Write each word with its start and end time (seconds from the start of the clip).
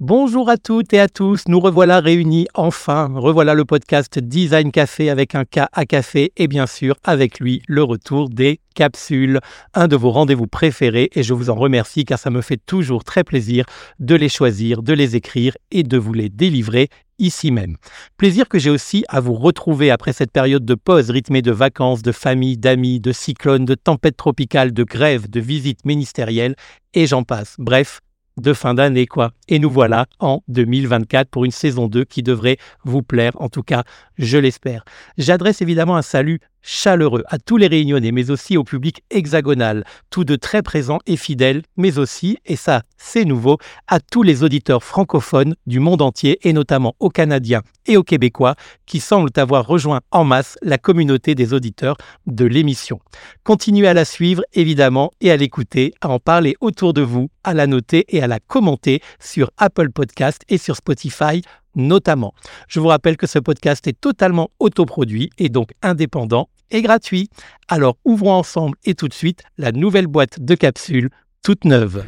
Bonjour 0.00 0.50
à 0.50 0.56
toutes 0.56 0.92
et 0.92 0.98
à 0.98 1.08
tous, 1.08 1.44
nous 1.46 1.60
revoilà 1.60 2.00
réunis 2.00 2.48
enfin. 2.54 3.12
Revoilà 3.14 3.54
le 3.54 3.64
podcast 3.64 4.18
Design 4.18 4.72
Café 4.72 5.08
avec 5.08 5.36
un 5.36 5.44
K 5.44 5.60
à 5.70 5.86
café 5.86 6.32
et 6.36 6.48
bien 6.48 6.66
sûr 6.66 6.96
avec 7.04 7.38
lui 7.38 7.62
le 7.68 7.84
retour 7.84 8.28
des 8.28 8.58
capsules, 8.74 9.38
un 9.72 9.86
de 9.86 9.94
vos 9.94 10.10
rendez-vous 10.10 10.48
préférés 10.48 11.10
et 11.14 11.22
je 11.22 11.32
vous 11.32 11.48
en 11.48 11.54
remercie 11.54 12.04
car 12.04 12.18
ça 12.18 12.30
me 12.30 12.40
fait 12.40 12.60
toujours 12.66 13.04
très 13.04 13.22
plaisir 13.22 13.66
de 14.00 14.16
les 14.16 14.28
choisir, 14.28 14.82
de 14.82 14.92
les 14.92 15.14
écrire 15.14 15.56
et 15.70 15.84
de 15.84 15.96
vous 15.96 16.12
les 16.12 16.28
délivrer 16.28 16.88
ici 17.20 17.52
même. 17.52 17.76
Plaisir 18.16 18.48
que 18.48 18.58
j'ai 18.58 18.70
aussi 18.70 19.04
à 19.08 19.20
vous 19.20 19.34
retrouver 19.34 19.92
après 19.92 20.12
cette 20.12 20.32
période 20.32 20.64
de 20.64 20.74
pause 20.74 21.10
rythmée 21.10 21.40
de 21.40 21.52
vacances, 21.52 22.02
de 22.02 22.10
famille, 22.10 22.58
d'amis, 22.58 22.98
de 22.98 23.12
cyclones, 23.12 23.64
de 23.64 23.76
tempêtes 23.76 24.16
tropicales, 24.16 24.72
de 24.72 24.82
grèves, 24.82 25.30
de 25.30 25.38
visites 25.38 25.84
ministérielles 25.86 26.56
et 26.94 27.06
j'en 27.06 27.22
passe. 27.22 27.54
Bref, 27.58 28.00
de 28.36 28.52
fin 28.52 28.74
d'année, 28.74 29.06
quoi. 29.06 29.32
Et 29.48 29.58
nous 29.58 29.70
voilà 29.70 30.06
en 30.18 30.42
2024 30.48 31.28
pour 31.28 31.44
une 31.44 31.50
saison 31.50 31.88
2 31.88 32.04
qui 32.04 32.22
devrait 32.22 32.58
vous 32.84 33.02
plaire, 33.02 33.32
en 33.40 33.48
tout 33.48 33.62
cas, 33.62 33.84
je 34.18 34.38
l'espère. 34.38 34.84
J'adresse 35.18 35.62
évidemment 35.62 35.96
un 35.96 36.02
salut 36.02 36.40
chaleureux 36.64 37.22
à 37.28 37.38
tous 37.38 37.56
les 37.56 37.68
réunionnais, 37.68 38.10
mais 38.10 38.30
aussi 38.30 38.56
au 38.56 38.64
public 38.64 39.04
hexagonal, 39.10 39.84
tous 40.10 40.24
de 40.24 40.34
très 40.34 40.62
présents 40.62 40.98
et 41.06 41.16
fidèles, 41.16 41.62
mais 41.76 41.98
aussi, 41.98 42.38
et 42.46 42.56
ça 42.56 42.82
c'est 42.96 43.24
nouveau, 43.24 43.58
à 43.86 44.00
tous 44.00 44.22
les 44.22 44.42
auditeurs 44.42 44.82
francophones 44.82 45.54
du 45.66 45.78
monde 45.78 46.02
entier, 46.02 46.38
et 46.42 46.52
notamment 46.52 46.96
aux 46.98 47.10
Canadiens 47.10 47.62
et 47.86 47.96
aux 47.96 48.02
Québécois, 48.02 48.56
qui 48.86 48.98
semblent 48.98 49.30
avoir 49.36 49.66
rejoint 49.66 50.00
en 50.10 50.24
masse 50.24 50.56
la 50.62 50.78
communauté 50.78 51.34
des 51.34 51.52
auditeurs 51.52 51.96
de 52.26 52.46
l'émission. 52.46 52.98
Continuez 53.44 53.86
à 53.86 53.94
la 53.94 54.06
suivre, 54.06 54.42
évidemment, 54.54 55.12
et 55.20 55.30
à 55.30 55.36
l'écouter, 55.36 55.92
à 56.00 56.08
en 56.08 56.18
parler 56.18 56.56
autour 56.60 56.94
de 56.94 57.02
vous, 57.02 57.28
à 57.44 57.52
la 57.52 57.66
noter 57.66 58.06
et 58.08 58.22
à 58.22 58.26
la 58.26 58.40
commenter 58.40 59.00
sur 59.20 59.50
Apple 59.58 59.90
Podcast 59.90 60.42
et 60.48 60.58
sur 60.58 60.76
Spotify 60.76 61.42
notamment. 61.76 62.34
Je 62.68 62.80
vous 62.80 62.88
rappelle 62.88 63.16
que 63.16 63.26
ce 63.26 63.38
podcast 63.38 63.86
est 63.86 64.00
totalement 64.00 64.50
autoproduit 64.58 65.30
et 65.38 65.48
donc 65.48 65.70
indépendant 65.82 66.48
et 66.70 66.82
gratuit. 66.82 67.28
Alors 67.68 67.96
ouvrons 68.04 68.34
ensemble 68.34 68.76
et 68.84 68.94
tout 68.94 69.08
de 69.08 69.14
suite 69.14 69.42
la 69.58 69.72
nouvelle 69.72 70.06
boîte 70.06 70.40
de 70.40 70.54
capsules 70.54 71.10
toute 71.42 71.64
neuve. 71.64 72.04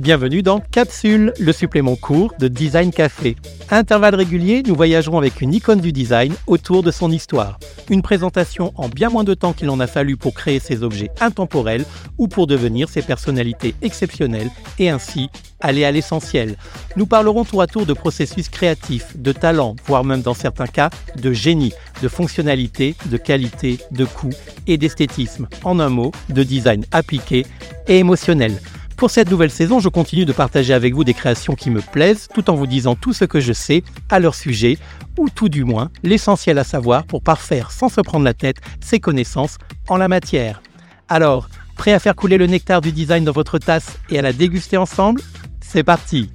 Bienvenue 0.00 0.40
dans 0.40 0.60
Capsule, 0.60 1.34
le 1.38 1.52
supplément 1.52 1.94
court 1.94 2.32
de 2.38 2.48
Design 2.48 2.90
Café. 2.90 3.36
À 3.68 3.76
intervalles 3.76 4.14
réguliers, 4.14 4.62
nous 4.66 4.74
voyagerons 4.74 5.18
avec 5.18 5.42
une 5.42 5.52
icône 5.52 5.82
du 5.82 5.92
design 5.92 6.32
autour 6.46 6.82
de 6.82 6.90
son 6.90 7.10
histoire. 7.10 7.60
Une 7.90 8.00
présentation 8.00 8.72
en 8.76 8.88
bien 8.88 9.10
moins 9.10 9.24
de 9.24 9.34
temps 9.34 9.52
qu'il 9.52 9.68
en 9.68 9.78
a 9.78 9.86
fallu 9.86 10.16
pour 10.16 10.32
créer 10.32 10.58
ces 10.58 10.82
objets 10.82 11.10
intemporels 11.20 11.84
ou 12.16 12.28
pour 12.28 12.46
devenir 12.46 12.88
ces 12.88 13.02
personnalités 13.02 13.74
exceptionnelles 13.82 14.48
et 14.78 14.88
ainsi 14.88 15.28
aller 15.60 15.84
à 15.84 15.90
l'essentiel. 15.90 16.56
Nous 16.96 17.04
parlerons 17.04 17.44
tour 17.44 17.60
à 17.60 17.66
tour 17.66 17.84
de 17.84 17.92
processus 17.92 18.48
créatifs, 18.48 19.18
de 19.18 19.32
talent, 19.32 19.76
voire 19.84 20.02
même 20.02 20.22
dans 20.22 20.32
certains 20.32 20.66
cas 20.66 20.88
de 21.20 21.34
génie, 21.34 21.74
de 22.02 22.08
fonctionnalité, 22.08 22.94
de 23.04 23.18
qualité, 23.18 23.78
de 23.90 24.06
coût 24.06 24.32
et 24.66 24.78
d'esthétisme. 24.78 25.46
En 25.62 25.78
un 25.78 25.90
mot, 25.90 26.10
de 26.30 26.42
design 26.42 26.86
appliqué 26.90 27.44
et 27.86 27.98
émotionnel. 27.98 28.58
Pour 29.00 29.10
cette 29.10 29.30
nouvelle 29.30 29.50
saison, 29.50 29.80
je 29.80 29.88
continue 29.88 30.26
de 30.26 30.32
partager 30.34 30.74
avec 30.74 30.92
vous 30.92 31.04
des 31.04 31.14
créations 31.14 31.54
qui 31.54 31.70
me 31.70 31.80
plaisent, 31.80 32.28
tout 32.34 32.50
en 32.50 32.54
vous 32.54 32.66
disant 32.66 32.96
tout 32.96 33.14
ce 33.14 33.24
que 33.24 33.40
je 33.40 33.54
sais 33.54 33.82
à 34.10 34.20
leur 34.20 34.34
sujet, 34.34 34.76
ou 35.18 35.30
tout 35.30 35.48
du 35.48 35.64
moins 35.64 35.90
l'essentiel 36.02 36.58
à 36.58 36.64
savoir 36.64 37.06
pour 37.06 37.22
parfaire 37.22 37.70
sans 37.70 37.88
se 37.88 38.02
prendre 38.02 38.26
la 38.26 38.34
tête 38.34 38.58
ses 38.82 39.00
connaissances 39.00 39.56
en 39.88 39.96
la 39.96 40.06
matière. 40.06 40.60
Alors, 41.08 41.48
prêt 41.78 41.94
à 41.94 41.98
faire 41.98 42.14
couler 42.14 42.36
le 42.36 42.46
nectar 42.46 42.82
du 42.82 42.92
design 42.92 43.24
dans 43.24 43.32
votre 43.32 43.56
tasse 43.56 43.98
et 44.10 44.18
à 44.18 44.22
la 44.22 44.34
déguster 44.34 44.76
ensemble? 44.76 45.22
C'est 45.62 45.82
parti 45.82 46.30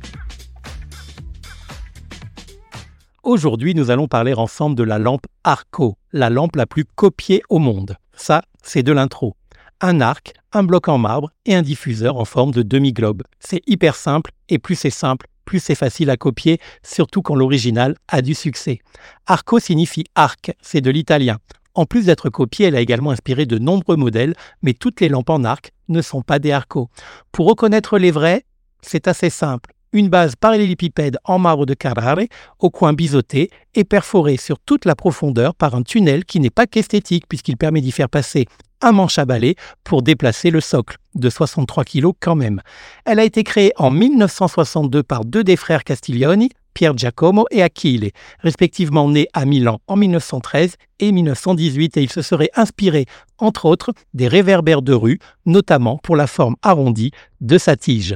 Aujourd'hui, 3.22 3.76
nous 3.76 3.92
allons 3.92 4.08
parler 4.08 4.34
ensemble 4.34 4.76
de 4.76 4.84
la 4.84 4.98
lampe 4.98 5.28
Arco, 5.44 6.00
la 6.14 6.32
lampe 6.32 6.56
la 6.56 6.66
plus 6.66 6.86
copiée 6.86 7.44
au 7.48 7.60
monde. 7.60 7.98
Ça, 8.14 8.42
c'est 8.64 8.82
de 8.82 8.92
l'intro 8.92 9.36
un 9.82 10.02
arc, 10.02 10.34
un 10.54 10.64
bloc 10.64 10.88
en 10.88 10.98
marbre 10.98 11.32
et 11.46 11.56
un 11.56 11.62
diffuseur 11.62 12.18
en 12.18 12.26
forme 12.26 12.52
de 12.52 12.62
demi-globe. 12.62 13.24
C'est 13.40 13.62
hyper 13.68 13.96
simple 13.96 14.32
et 14.50 14.60
plus 14.60 14.76
c'est 14.76 14.90
simple, 14.90 15.28
plus 15.46 15.60
c'est 15.60 15.76
facile 15.76 16.10
à 16.10 16.18
copier, 16.18 16.60
surtout 16.84 17.22
quand 17.22 17.36
l'original 17.36 17.96
a 18.08 18.22
du 18.22 18.34
succès. 18.34 18.80
Arco 19.28 19.60
signifie 19.60 20.06
arc, 20.16 20.52
c'est 20.62 20.82
de 20.82 20.92
l'italien. 20.92 21.38
En 21.76 21.86
plus 21.86 22.06
d'être 22.06 22.30
copié, 22.30 22.68
elle 22.68 22.76
a 22.76 22.82
également 22.82 23.12
inspiré 23.12 23.46
de 23.46 23.58
nombreux 23.58 23.98
modèles, 23.98 24.34
mais 24.62 24.74
toutes 24.74 25.02
les 25.02 25.10
lampes 25.10 25.30
en 25.30 25.44
arc 25.44 25.72
ne 25.90 26.02
sont 26.02 26.22
pas 26.22 26.40
des 26.40 26.52
Arco. 26.52 26.90
Pour 27.32 27.48
reconnaître 27.48 27.98
les 27.98 28.12
vrais, 28.12 28.46
c'est 28.82 29.08
assez 29.08 29.30
simple. 29.30 29.72
Une 29.92 30.10
base 30.10 30.36
parallélépipède 30.36 31.18
en 31.24 31.40
marbre 31.40 31.66
de 31.66 31.74
Carrare, 31.74 32.20
au 32.60 32.70
coin 32.70 32.94
biseauté 32.94 33.50
et 33.76 33.84
perforée 33.84 34.38
sur 34.38 34.60
toute 34.60 34.86
la 34.86 34.96
profondeur 34.96 35.56
par 35.56 35.76
un 35.76 35.84
tunnel 35.84 36.26
qui 36.26 36.40
n'est 36.40 36.50
pas 36.50 36.68
qu'esthétique 36.68 37.28
puisqu'il 37.30 37.56
permet 37.56 37.82
d'y 37.82 37.92
faire 37.92 38.10
passer 38.10 38.46
un 38.86 38.92
manche 38.92 39.18
à 39.18 39.26
balai 39.26 39.56
pour 39.84 40.04
déplacer 40.04 40.52
le 40.52 40.62
socle, 40.62 40.98
de 41.16 41.30
63 41.30 41.84
kg 41.84 42.12
quand 42.20 42.36
même. 42.36 42.62
Elle 43.04 43.20
a 43.20 43.24
été 43.24 43.44
créée 43.44 43.74
en 43.78 43.90
1962 43.90 45.02
par 45.02 45.26
deux 45.26 45.44
des 45.44 45.56
frères 45.56 45.84
Castiglioni, 45.84 46.52
Pier 46.76 46.92
Giacomo 46.96 47.48
et 47.50 47.64
Achille, 47.64 48.12
respectivement 48.40 49.10
nés 49.10 49.28
à 49.34 49.46
Milan 49.46 49.80
en 49.88 49.96
1913 49.96 50.76
et 51.00 51.12
1918, 51.12 51.98
et 51.98 52.04
ils 52.04 52.12
se 52.12 52.22
seraient 52.22 52.52
inspirés, 52.56 53.08
entre 53.40 53.66
autres, 53.66 53.92
des 54.14 54.28
réverbères 54.28 54.84
de 54.84 54.94
rue, 54.94 55.20
notamment 55.48 55.98
pour 55.98 56.16
la 56.16 56.28
forme 56.28 56.56
arrondie 56.62 57.12
de 57.42 57.58
sa 57.58 57.76
tige. 57.76 58.16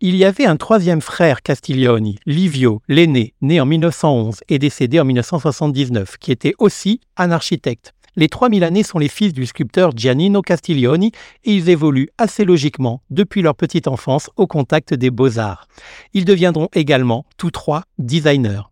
Il 0.00 0.14
y 0.14 0.24
avait 0.24 0.46
un 0.46 0.56
troisième 0.56 1.00
frère 1.00 1.42
Castiglioni, 1.42 2.20
Livio, 2.24 2.82
l'aîné, 2.86 3.34
né 3.40 3.60
en 3.60 3.66
1911 3.66 4.42
et 4.48 4.60
décédé 4.60 5.00
en 5.00 5.04
1979, 5.04 6.18
qui 6.18 6.30
était 6.30 6.54
aussi 6.58 7.00
un 7.16 7.32
architecte. 7.32 7.94
Les 8.18 8.28
trois 8.28 8.48
Milanais 8.48 8.82
sont 8.82 8.98
les 8.98 9.06
fils 9.06 9.32
du 9.32 9.46
sculpteur 9.46 9.92
Giannino 9.96 10.42
Castiglioni 10.42 11.12
et 11.44 11.52
ils 11.52 11.68
évoluent 11.68 12.08
assez 12.18 12.44
logiquement 12.44 13.00
depuis 13.10 13.42
leur 13.42 13.54
petite 13.54 13.86
enfance 13.86 14.28
au 14.34 14.48
contact 14.48 14.92
des 14.92 15.12
beaux-arts. 15.12 15.68
Ils 16.14 16.24
deviendront 16.24 16.66
également, 16.72 17.26
tous 17.36 17.52
trois, 17.52 17.84
designers, 17.98 18.62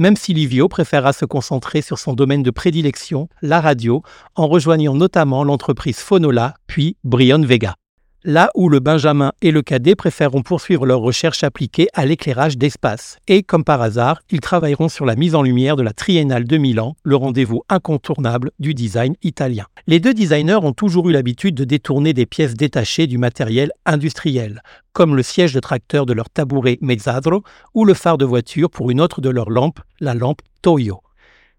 même 0.00 0.16
si 0.16 0.34
Livio 0.34 0.66
préférera 0.66 1.12
se 1.12 1.24
concentrer 1.24 1.82
sur 1.82 2.00
son 2.00 2.14
domaine 2.14 2.42
de 2.42 2.50
prédilection, 2.50 3.28
la 3.42 3.60
radio, 3.60 4.02
en 4.34 4.48
rejoignant 4.48 4.96
notamment 4.96 5.44
l'entreprise 5.44 5.98
Phonola, 5.98 6.54
puis 6.66 6.96
Brion 7.04 7.42
Vega 7.42 7.76
là 8.26 8.50
où 8.56 8.68
le 8.68 8.80
Benjamin 8.80 9.32
et 9.40 9.52
le 9.52 9.62
Cadet 9.62 9.94
préféreront 9.94 10.42
poursuivre 10.42 10.84
leurs 10.84 11.00
recherches 11.00 11.44
appliquées 11.44 11.86
à 11.94 12.04
l'éclairage 12.04 12.58
d'espace. 12.58 13.18
Et 13.28 13.44
comme 13.44 13.62
par 13.62 13.80
hasard, 13.80 14.20
ils 14.30 14.40
travailleront 14.40 14.88
sur 14.88 15.06
la 15.06 15.14
mise 15.14 15.36
en 15.36 15.42
lumière 15.42 15.76
de 15.76 15.84
la 15.84 15.92
Triennale 15.92 16.44
de 16.44 16.56
Milan, 16.58 16.96
le 17.04 17.14
rendez-vous 17.14 17.62
incontournable 17.68 18.50
du 18.58 18.74
design 18.74 19.14
italien. 19.22 19.66
Les 19.86 20.00
deux 20.00 20.12
designers 20.12 20.58
ont 20.60 20.72
toujours 20.72 21.08
eu 21.08 21.12
l'habitude 21.12 21.54
de 21.54 21.64
détourner 21.64 22.12
des 22.12 22.26
pièces 22.26 22.54
détachées 22.54 23.06
du 23.06 23.16
matériel 23.16 23.70
industriel, 23.86 24.60
comme 24.92 25.14
le 25.14 25.22
siège 25.22 25.54
de 25.54 25.60
tracteur 25.60 26.04
de 26.04 26.12
leur 26.12 26.28
tabouret 26.28 26.78
Mezzadro 26.80 27.44
ou 27.74 27.84
le 27.84 27.94
phare 27.94 28.18
de 28.18 28.24
voiture 28.24 28.70
pour 28.70 28.90
une 28.90 29.00
autre 29.00 29.20
de 29.20 29.30
leurs 29.30 29.50
lampes, 29.50 29.80
la 30.00 30.14
lampe 30.14 30.42
Toyo. 30.62 31.00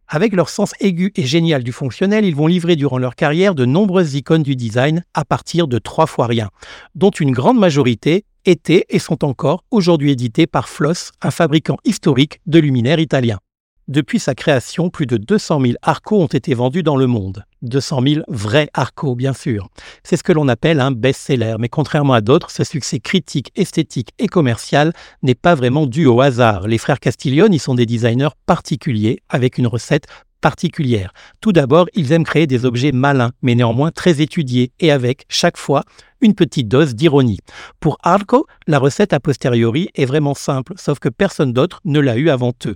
Avec 0.09 0.33
leur 0.33 0.49
sens 0.49 0.73
aigu 0.79 1.11
et 1.15 1.25
génial 1.25 1.63
du 1.63 1.73
fonctionnel, 1.73 2.23
ils 2.23 2.35
vont 2.35 2.47
livrer 2.47 2.77
durant 2.77 2.97
leur 2.97 3.15
carrière 3.15 3.55
de 3.55 3.65
nombreuses 3.65 4.15
icônes 4.15 4.43
du 4.43 4.55
design 4.55 5.03
à 5.13 5.25
partir 5.25 5.67
de 5.67 5.79
trois 5.79 6.07
fois 6.07 6.27
rien, 6.27 6.49
dont 6.95 7.09
une 7.09 7.31
grande 7.31 7.59
majorité 7.59 8.23
étaient 8.45 8.85
et 8.89 8.99
sont 8.99 9.25
encore 9.25 9.65
aujourd'hui 9.69 10.11
éditées 10.11 10.47
par 10.47 10.69
Floss, 10.69 11.11
un 11.21 11.31
fabricant 11.31 11.77
historique 11.83 12.39
de 12.45 12.59
luminaires 12.59 12.99
italien. 12.99 13.39
Depuis 13.87 14.19
sa 14.19 14.35
création, 14.35 14.89
plus 14.89 15.05
de 15.05 15.15
200 15.15 15.61
000 15.61 15.73
Arco 15.81 16.21
ont 16.21 16.27
été 16.27 16.53
vendus 16.53 16.83
dans 16.83 16.97
le 16.97 17.07
monde. 17.07 17.45
200 17.61 18.01
000 18.05 18.21
vrais 18.27 18.67
Arco, 18.73 19.15
bien 19.15 19.31
sûr. 19.31 19.69
C'est 20.03 20.17
ce 20.17 20.23
que 20.23 20.33
l'on 20.33 20.49
appelle 20.49 20.81
un 20.81 20.91
best-seller, 20.91 21.55
mais 21.57 21.69
contrairement 21.69 22.11
à 22.11 22.19
d'autres, 22.19 22.51
ce 22.51 22.65
succès 22.65 22.99
critique, 22.99 23.49
esthétique 23.55 24.09
et 24.19 24.27
commercial 24.27 24.91
n'est 25.23 25.35
pas 25.35 25.55
vraiment 25.55 25.85
dû 25.85 26.05
au 26.05 26.19
hasard. 26.19 26.67
Les 26.67 26.77
frères 26.77 26.99
Castiglione 26.99 27.53
y 27.53 27.59
sont 27.59 27.75
des 27.75 27.85
designers 27.85 28.35
particuliers, 28.45 29.21
avec 29.29 29.57
une 29.57 29.67
recette 29.67 30.07
particulière. 30.41 31.13
Tout 31.41 31.51
d'abord, 31.51 31.87
ils 31.93 32.11
aiment 32.11 32.23
créer 32.23 32.47
des 32.47 32.65
objets 32.65 32.91
malins, 32.91 33.31
mais 33.41 33.55
néanmoins 33.55 33.91
très 33.91 34.21
étudiés, 34.21 34.71
et 34.79 34.91
avec, 34.91 35.25
chaque 35.29 35.57
fois, 35.57 35.83
une 36.21 36.33
petite 36.33 36.67
dose 36.67 36.95
d'ironie. 36.95 37.39
Pour 37.79 37.97
Arco, 38.03 38.47
la 38.67 38.79
recette 38.79 39.13
a 39.13 39.19
posteriori 39.19 39.89
est 39.95 40.05
vraiment 40.05 40.33
simple, 40.33 40.73
sauf 40.77 40.99
que 40.99 41.09
personne 41.09 41.53
d'autre 41.53 41.79
ne 41.85 41.99
l'a 41.99 42.17
eu 42.17 42.29
avant 42.29 42.53
eux. 42.65 42.75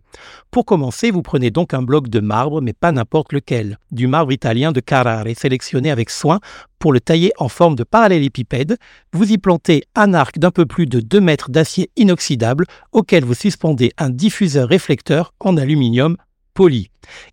Pour 0.52 0.66
commencer, 0.66 1.12
vous 1.12 1.22
prenez 1.22 1.52
donc 1.52 1.74
un 1.74 1.82
bloc 1.82 2.08
de 2.08 2.20
marbre, 2.20 2.62
mais 2.62 2.74
pas 2.74 2.92
n'importe 2.92 3.34
lequel, 3.34 3.78
du 3.92 4.08
marbre 4.08 4.32
italien 4.32 4.72
de 4.72 4.80
Carrare, 4.80 5.26
sélectionné 5.36 5.92
avec 5.92 6.10
soin 6.10 6.40
pour 6.80 6.94
le 6.94 7.00
tailler 7.00 7.32
en 7.38 7.48
forme 7.48 7.76
de 7.76 7.84
parallélépipède. 7.84 8.78
Vous 9.14 9.32
y 9.32 9.38
plantez 9.38 9.84
un 9.96 10.14
arc 10.14 10.40
d'un 10.40 10.52
peu 10.52 10.66
plus 10.66 10.86
de 10.86 11.00
2 11.00 11.22
mètres 11.22 11.52
d'acier 11.52 11.90
inoxydable 11.96 12.66
auquel 12.92 13.24
vous 13.24 13.34
suspendez 13.34 13.92
un 13.98 14.10
diffuseur 14.10 14.68
réflecteur 14.68 15.34
en 15.40 15.58
aluminium 15.58 16.18
poli. 16.54 16.90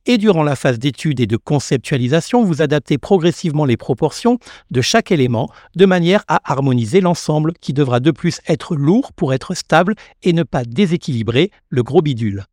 Et 0.06 0.18
durant 0.18 0.42
la 0.42 0.56
phase 0.56 0.78
d'étude 0.78 1.20
et 1.20 1.26
de 1.26 1.36
conceptualisation, 1.36 2.44
vous 2.44 2.62
adaptez 2.62 2.98
progressivement 2.98 3.64
les 3.64 3.76
proportions 3.76 4.38
de 4.70 4.80
chaque 4.80 5.12
élément 5.12 5.50
de 5.76 5.86
manière 5.86 6.24
à 6.28 6.40
harmoniser 6.50 7.00
l'ensemble 7.00 7.52
qui 7.60 7.72
devra 7.72 8.00
de 8.00 8.10
plus 8.10 8.40
être 8.48 8.76
lourd 8.76 9.12
pour 9.12 9.34
être 9.34 9.54
stable 9.54 9.94
et 10.22 10.32
ne 10.32 10.42
pas 10.42 10.64
déséquilibrer 10.64 11.50
le 11.68 11.82
gros 11.82 12.02
bidule. 12.02 12.44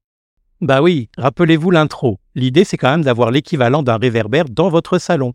Bah 0.66 0.82
oui, 0.82 1.10
rappelez-vous 1.16 1.70
l'intro. 1.70 2.20
L'idée, 2.34 2.64
c'est 2.64 2.76
quand 2.76 2.90
même 2.90 3.04
d'avoir 3.04 3.30
l'équivalent 3.30 3.84
d'un 3.84 3.98
réverbère 3.98 4.46
dans 4.50 4.70
votre 4.70 4.98
salon. 4.98 5.34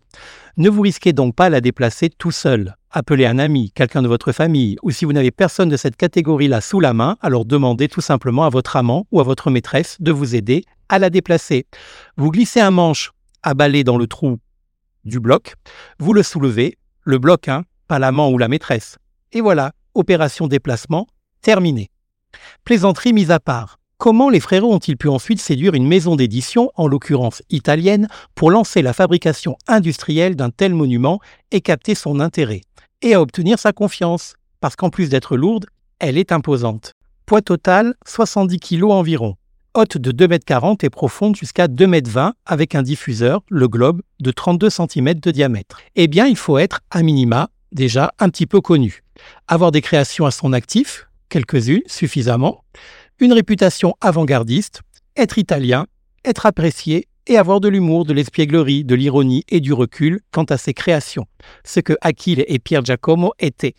Ne 0.56 0.68
vous 0.68 0.80
risquez 0.80 1.12
donc 1.12 1.36
pas 1.36 1.44
à 1.44 1.50
la 1.50 1.60
déplacer 1.60 2.10
tout 2.10 2.32
seul. 2.32 2.74
Appelez 2.90 3.26
un 3.26 3.38
ami, 3.38 3.70
quelqu'un 3.70 4.02
de 4.02 4.08
votre 4.08 4.32
famille, 4.32 4.76
ou 4.82 4.90
si 4.90 5.04
vous 5.04 5.12
n'avez 5.12 5.30
personne 5.30 5.68
de 5.68 5.76
cette 5.76 5.94
catégorie-là 5.94 6.60
sous 6.60 6.80
la 6.80 6.94
main, 6.94 7.16
alors 7.20 7.44
demandez 7.44 7.86
tout 7.86 8.00
simplement 8.00 8.42
à 8.42 8.48
votre 8.48 8.74
amant 8.74 9.06
ou 9.12 9.20
à 9.20 9.22
votre 9.22 9.52
maîtresse 9.52 9.98
de 10.00 10.10
vous 10.10 10.34
aider 10.34 10.64
à 10.88 10.98
la 10.98 11.10
déplacer. 11.10 11.64
Vous 12.16 12.32
glissez 12.32 12.58
un 12.58 12.72
manche 12.72 13.12
à 13.44 13.54
balai 13.54 13.84
dans 13.84 13.98
le 13.98 14.08
trou 14.08 14.38
du 15.04 15.20
bloc, 15.20 15.54
vous 16.00 16.12
le 16.12 16.24
soulevez, 16.24 16.76
le 17.04 17.18
bloc, 17.18 17.46
hein, 17.46 17.62
pas 17.86 18.00
l'amant 18.00 18.32
ou 18.32 18.38
la 18.38 18.48
maîtresse. 18.48 18.98
Et 19.30 19.40
voilà, 19.40 19.70
opération 19.94 20.48
déplacement 20.48 21.06
terminée. 21.40 21.88
Plaisanterie 22.64 23.12
mise 23.12 23.30
à 23.30 23.38
part. 23.38 23.79
Comment 24.00 24.30
les 24.30 24.40
frérots 24.40 24.72
ont-ils 24.72 24.96
pu 24.96 25.08
ensuite 25.08 25.42
séduire 25.42 25.74
une 25.74 25.86
maison 25.86 26.16
d'édition, 26.16 26.72
en 26.74 26.88
l'occurrence 26.88 27.42
italienne, 27.50 28.08
pour 28.34 28.50
lancer 28.50 28.80
la 28.80 28.94
fabrication 28.94 29.58
industrielle 29.68 30.36
d'un 30.36 30.48
tel 30.48 30.72
monument 30.72 31.20
et 31.50 31.60
capter 31.60 31.94
son 31.94 32.18
intérêt 32.18 32.62
Et 33.02 33.12
à 33.12 33.20
obtenir 33.20 33.58
sa 33.58 33.74
confiance, 33.74 34.36
parce 34.60 34.74
qu'en 34.74 34.88
plus 34.88 35.10
d'être 35.10 35.36
lourde, 35.36 35.66
elle 35.98 36.16
est 36.16 36.32
imposante. 36.32 36.94
Poids 37.26 37.42
total, 37.42 37.94
70 38.06 38.58
kg 38.60 38.84
environ. 38.84 39.36
Haute 39.74 39.98
de 39.98 40.12
2,40 40.12 40.70
m 40.70 40.76
et 40.80 40.88
profonde 40.88 41.36
jusqu'à 41.36 41.66
2,20 41.66 42.26
m 42.26 42.32
avec 42.46 42.74
un 42.74 42.82
diffuseur, 42.82 43.42
le 43.50 43.68
globe, 43.68 44.00
de 44.18 44.30
32 44.30 44.70
cm 44.70 45.12
de 45.20 45.30
diamètre. 45.30 45.78
Eh 45.94 46.08
bien, 46.08 46.26
il 46.26 46.38
faut 46.38 46.56
être, 46.56 46.80
à 46.90 47.02
minima, 47.02 47.50
déjà 47.70 48.14
un 48.18 48.30
petit 48.30 48.46
peu 48.46 48.62
connu. 48.62 49.02
Avoir 49.46 49.72
des 49.72 49.82
créations 49.82 50.24
à 50.24 50.30
son 50.30 50.54
actif, 50.54 51.06
quelques-unes 51.28 51.82
suffisamment, 51.86 52.64
une 53.20 53.34
réputation 53.34 53.94
avant-gardiste, 54.00 54.80
être 55.16 55.38
italien, 55.38 55.86
être 56.24 56.46
apprécié 56.46 57.06
et 57.26 57.36
avoir 57.36 57.60
de 57.60 57.68
l'humour, 57.68 58.06
de 58.06 58.14
l'espièglerie, 58.14 58.82
de 58.82 58.94
l'ironie 58.94 59.44
et 59.50 59.60
du 59.60 59.74
recul 59.74 60.20
quant 60.32 60.44
à 60.44 60.56
ses 60.56 60.72
créations, 60.72 61.26
ce 61.64 61.80
que 61.80 61.92
Achille 62.00 62.44
et 62.48 62.58
Pierre 62.58 62.84
Giacomo 62.84 63.32
étaient. 63.38 63.74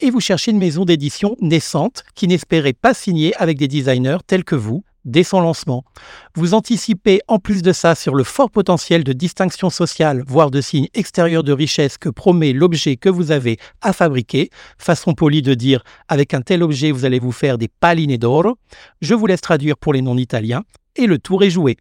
Et 0.00 0.10
vous 0.10 0.20
cherchez 0.20 0.50
une 0.50 0.58
maison 0.58 0.84
d'édition 0.84 1.36
naissante 1.40 2.04
qui 2.14 2.26
n'espérait 2.26 2.72
pas 2.72 2.94
signer 2.94 3.34
avec 3.36 3.58
des 3.58 3.68
designers 3.68 4.18
tels 4.26 4.44
que 4.44 4.56
vous, 4.56 4.82
dès 5.06 5.22
son 5.22 5.40
lancement. 5.40 5.84
Vous 6.34 6.52
anticipez 6.52 7.20
en 7.28 7.38
plus 7.38 7.62
de 7.62 7.72
ça 7.72 7.94
sur 7.94 8.14
le 8.14 8.24
fort 8.24 8.50
potentiel 8.50 9.04
de 9.04 9.14
distinction 9.14 9.70
sociale, 9.70 10.22
voire 10.26 10.50
de 10.50 10.60
signes 10.60 10.88
extérieurs 10.92 11.44
de 11.44 11.52
richesse 11.52 11.96
que 11.96 12.10
promet 12.10 12.52
l'objet 12.52 12.96
que 12.96 13.08
vous 13.08 13.30
avez 13.30 13.56
à 13.80 13.94
fabriquer, 13.94 14.50
façon 14.76 15.14
polie 15.14 15.40
de 15.40 15.54
dire 15.54 15.82
avec 16.08 16.34
un 16.34 16.42
tel 16.42 16.62
objet 16.62 16.90
vous 16.90 17.06
allez 17.06 17.20
vous 17.20 17.32
faire 17.32 17.56
des 17.56 17.68
paline 17.68 18.16
d'oro. 18.18 18.56
Je 19.00 19.14
vous 19.14 19.26
laisse 19.26 19.40
traduire 19.40 19.78
pour 19.78 19.92
les 19.92 20.02
non-italiens. 20.02 20.62
Et 20.98 21.06
le 21.06 21.18
tour 21.18 21.44
est 21.44 21.50
joué. 21.50 21.76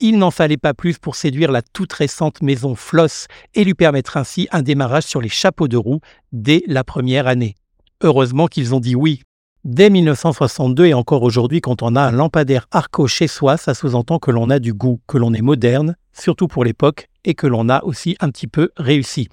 Il 0.00 0.16
n'en 0.16 0.30
fallait 0.30 0.56
pas 0.56 0.72
plus 0.72 0.98
pour 0.98 1.16
séduire 1.16 1.52
la 1.52 1.60
toute 1.60 1.92
récente 1.92 2.40
maison 2.40 2.74
Floss 2.74 3.26
et 3.54 3.62
lui 3.62 3.74
permettre 3.74 4.16
ainsi 4.16 4.48
un 4.52 4.62
démarrage 4.62 5.04
sur 5.04 5.20
les 5.20 5.28
chapeaux 5.28 5.68
de 5.68 5.76
roue 5.76 6.00
dès 6.32 6.62
la 6.66 6.82
première 6.82 7.26
année. 7.26 7.56
Heureusement 8.02 8.46
qu'ils 8.46 8.74
ont 8.74 8.80
dit 8.80 8.94
oui, 8.94 9.20
Dès 9.64 9.88
1962 9.88 10.84
et 10.84 10.92
encore 10.92 11.22
aujourd'hui, 11.22 11.62
quand 11.62 11.82
on 11.82 11.96
a 11.96 12.02
un 12.02 12.12
lampadaire 12.12 12.66
Arco 12.70 13.06
chez 13.06 13.26
soi, 13.26 13.56
ça 13.56 13.72
sous-entend 13.72 14.18
que 14.18 14.30
l'on 14.30 14.50
a 14.50 14.58
du 14.58 14.74
goût, 14.74 15.00
que 15.06 15.16
l'on 15.16 15.32
est 15.32 15.40
moderne, 15.40 15.96
surtout 16.12 16.48
pour 16.48 16.64
l'époque, 16.64 17.08
et 17.24 17.32
que 17.32 17.46
l'on 17.46 17.70
a 17.70 17.82
aussi 17.82 18.14
un 18.20 18.28
petit 18.28 18.46
peu 18.46 18.68
réussi. 18.76 19.28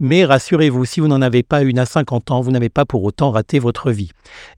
Mais 0.00 0.24
rassurez-vous, 0.24 0.84
si 0.84 0.98
vous 0.98 1.06
n'en 1.06 1.22
avez 1.22 1.44
pas 1.44 1.62
une 1.62 1.78
à 1.78 1.86
50 1.86 2.32
ans, 2.32 2.40
vous 2.40 2.50
n'avez 2.50 2.70
pas 2.70 2.86
pour 2.86 3.04
autant 3.04 3.30
raté 3.30 3.60
votre 3.60 3.92
vie. 3.92 4.10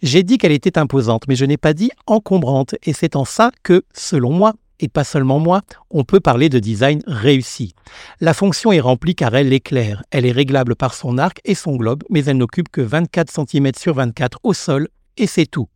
J'ai 0.03 0.23
dit 0.23 0.39
qu'elle 0.39 0.53
était 0.53 0.79
imposante, 0.79 1.25
mais 1.29 1.37
je 1.37 1.45
n'ai 1.45 1.59
pas 1.59 1.75
dit 1.75 1.91
encombrante, 2.07 2.75
et 2.83 2.95
c'est 2.95 3.15
en 3.15 3.27
ça 3.27 3.51
que, 3.63 3.83
selon 3.93 4.33
moi, 4.33 4.55
et 4.83 4.89
pas 4.89 5.05
seulement 5.05 5.39
moi, 5.39 5.61
on 5.91 6.05
peut 6.05 6.21
parler 6.21 6.49
de 6.49 6.59
design 6.59 7.03
réussi. 7.07 7.75
La 8.21 8.33
fonction 8.33 8.73
est 8.73 8.81
remplie 8.81 9.15
car 9.15 9.35
elle 9.35 9.53
est 9.53 9.61
claire. 9.61 10.03
Elle 10.11 10.25
est 10.25 10.33
réglable 10.33 10.77
par 10.77 10.95
son 10.95 11.19
arc 11.19 11.43
et 11.45 11.55
son 11.55 11.77
globe, 11.77 12.05
mais 12.09 12.25
elle 12.25 12.39
n'occupe 12.39 12.71
que 12.71 12.81
24 12.81 13.31
cm 13.31 13.73
sur 13.77 13.93
24 13.93 14.39
au 14.43 14.55
sol 14.55 14.89
et 15.21 15.27
c'est 15.27 15.47
tout. 15.47 15.69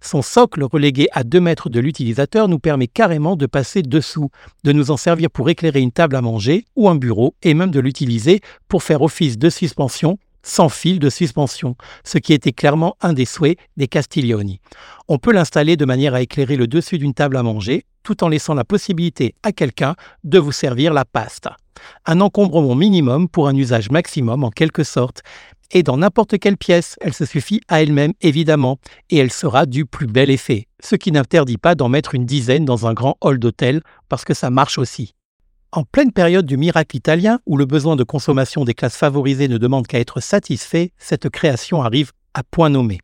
Son 0.00 0.22
socle 0.22 0.62
relégué 0.62 1.08
à 1.12 1.24
2 1.24 1.40
mètres 1.40 1.68
de 1.68 1.80
l'utilisateur 1.80 2.48
nous 2.48 2.58
permet 2.58 2.86
carrément 2.86 3.36
de 3.36 3.46
passer 3.46 3.82
dessous, 3.82 4.30
de 4.64 4.72
nous 4.72 4.90
en 4.90 4.96
servir 4.96 5.30
pour 5.30 5.48
éclairer 5.48 5.80
une 5.80 5.92
table 5.92 6.16
à 6.16 6.20
manger 6.20 6.64
ou 6.76 6.88
un 6.88 6.94
bureau 6.94 7.34
et 7.42 7.54
même 7.54 7.70
de 7.70 7.80
l'utiliser 7.80 8.40
pour 8.68 8.82
faire 8.82 9.02
office 9.02 9.38
de 9.38 9.50
suspension 9.50 10.18
sans 10.46 10.68
fil 10.68 11.00
de 11.00 11.10
suspension, 11.10 11.74
ce 12.04 12.18
qui 12.18 12.32
était 12.32 12.52
clairement 12.52 12.96
un 13.00 13.12
des 13.12 13.24
souhaits 13.24 13.58
des 13.76 13.88
Castiglioni. 13.88 14.60
On 15.08 15.18
peut 15.18 15.32
l'installer 15.32 15.76
de 15.76 15.84
manière 15.84 16.14
à 16.14 16.20
éclairer 16.20 16.54
le 16.54 16.68
dessus 16.68 16.98
d'une 16.98 17.14
table 17.14 17.36
à 17.36 17.42
manger, 17.42 17.84
tout 18.04 18.22
en 18.22 18.28
laissant 18.28 18.54
la 18.54 18.64
possibilité 18.64 19.34
à 19.42 19.50
quelqu'un 19.50 19.96
de 20.22 20.38
vous 20.38 20.52
servir 20.52 20.94
la 20.94 21.04
pasta. 21.04 21.56
Un 22.06 22.20
encombrement 22.20 22.76
minimum 22.76 23.28
pour 23.28 23.48
un 23.48 23.56
usage 23.56 23.90
maximum 23.90 24.44
en 24.44 24.50
quelque 24.50 24.84
sorte, 24.84 25.22
et 25.70 25.82
dans 25.82 25.96
n'importe 25.96 26.38
quelle 26.38 26.56
pièce, 26.56 26.96
elle 27.00 27.14
se 27.14 27.24
suffit 27.24 27.60
à 27.68 27.82
elle-même 27.82 28.12
évidemment, 28.20 28.78
et 29.10 29.16
elle 29.18 29.32
sera 29.32 29.66
du 29.66 29.86
plus 29.86 30.06
bel 30.06 30.30
effet, 30.30 30.66
ce 30.82 30.96
qui 30.96 31.12
n'interdit 31.12 31.58
pas 31.58 31.74
d'en 31.74 31.88
mettre 31.88 32.14
une 32.14 32.26
dizaine 32.26 32.64
dans 32.64 32.86
un 32.86 32.94
grand 32.94 33.16
hall 33.20 33.38
d'hôtel, 33.38 33.82
parce 34.08 34.24
que 34.24 34.34
ça 34.34 34.50
marche 34.50 34.78
aussi. 34.78 35.14
En 35.72 35.84
pleine 35.84 36.12
période 36.12 36.46
du 36.46 36.56
miracle 36.56 36.96
italien, 36.96 37.40
où 37.44 37.56
le 37.56 37.66
besoin 37.66 37.96
de 37.96 38.04
consommation 38.04 38.64
des 38.64 38.74
classes 38.74 38.96
favorisées 38.96 39.48
ne 39.48 39.58
demande 39.58 39.86
qu'à 39.86 39.98
être 39.98 40.20
satisfait, 40.20 40.92
cette 40.96 41.28
création 41.28 41.82
arrive 41.82 42.12
point 42.42 42.70
nommé. 42.70 42.98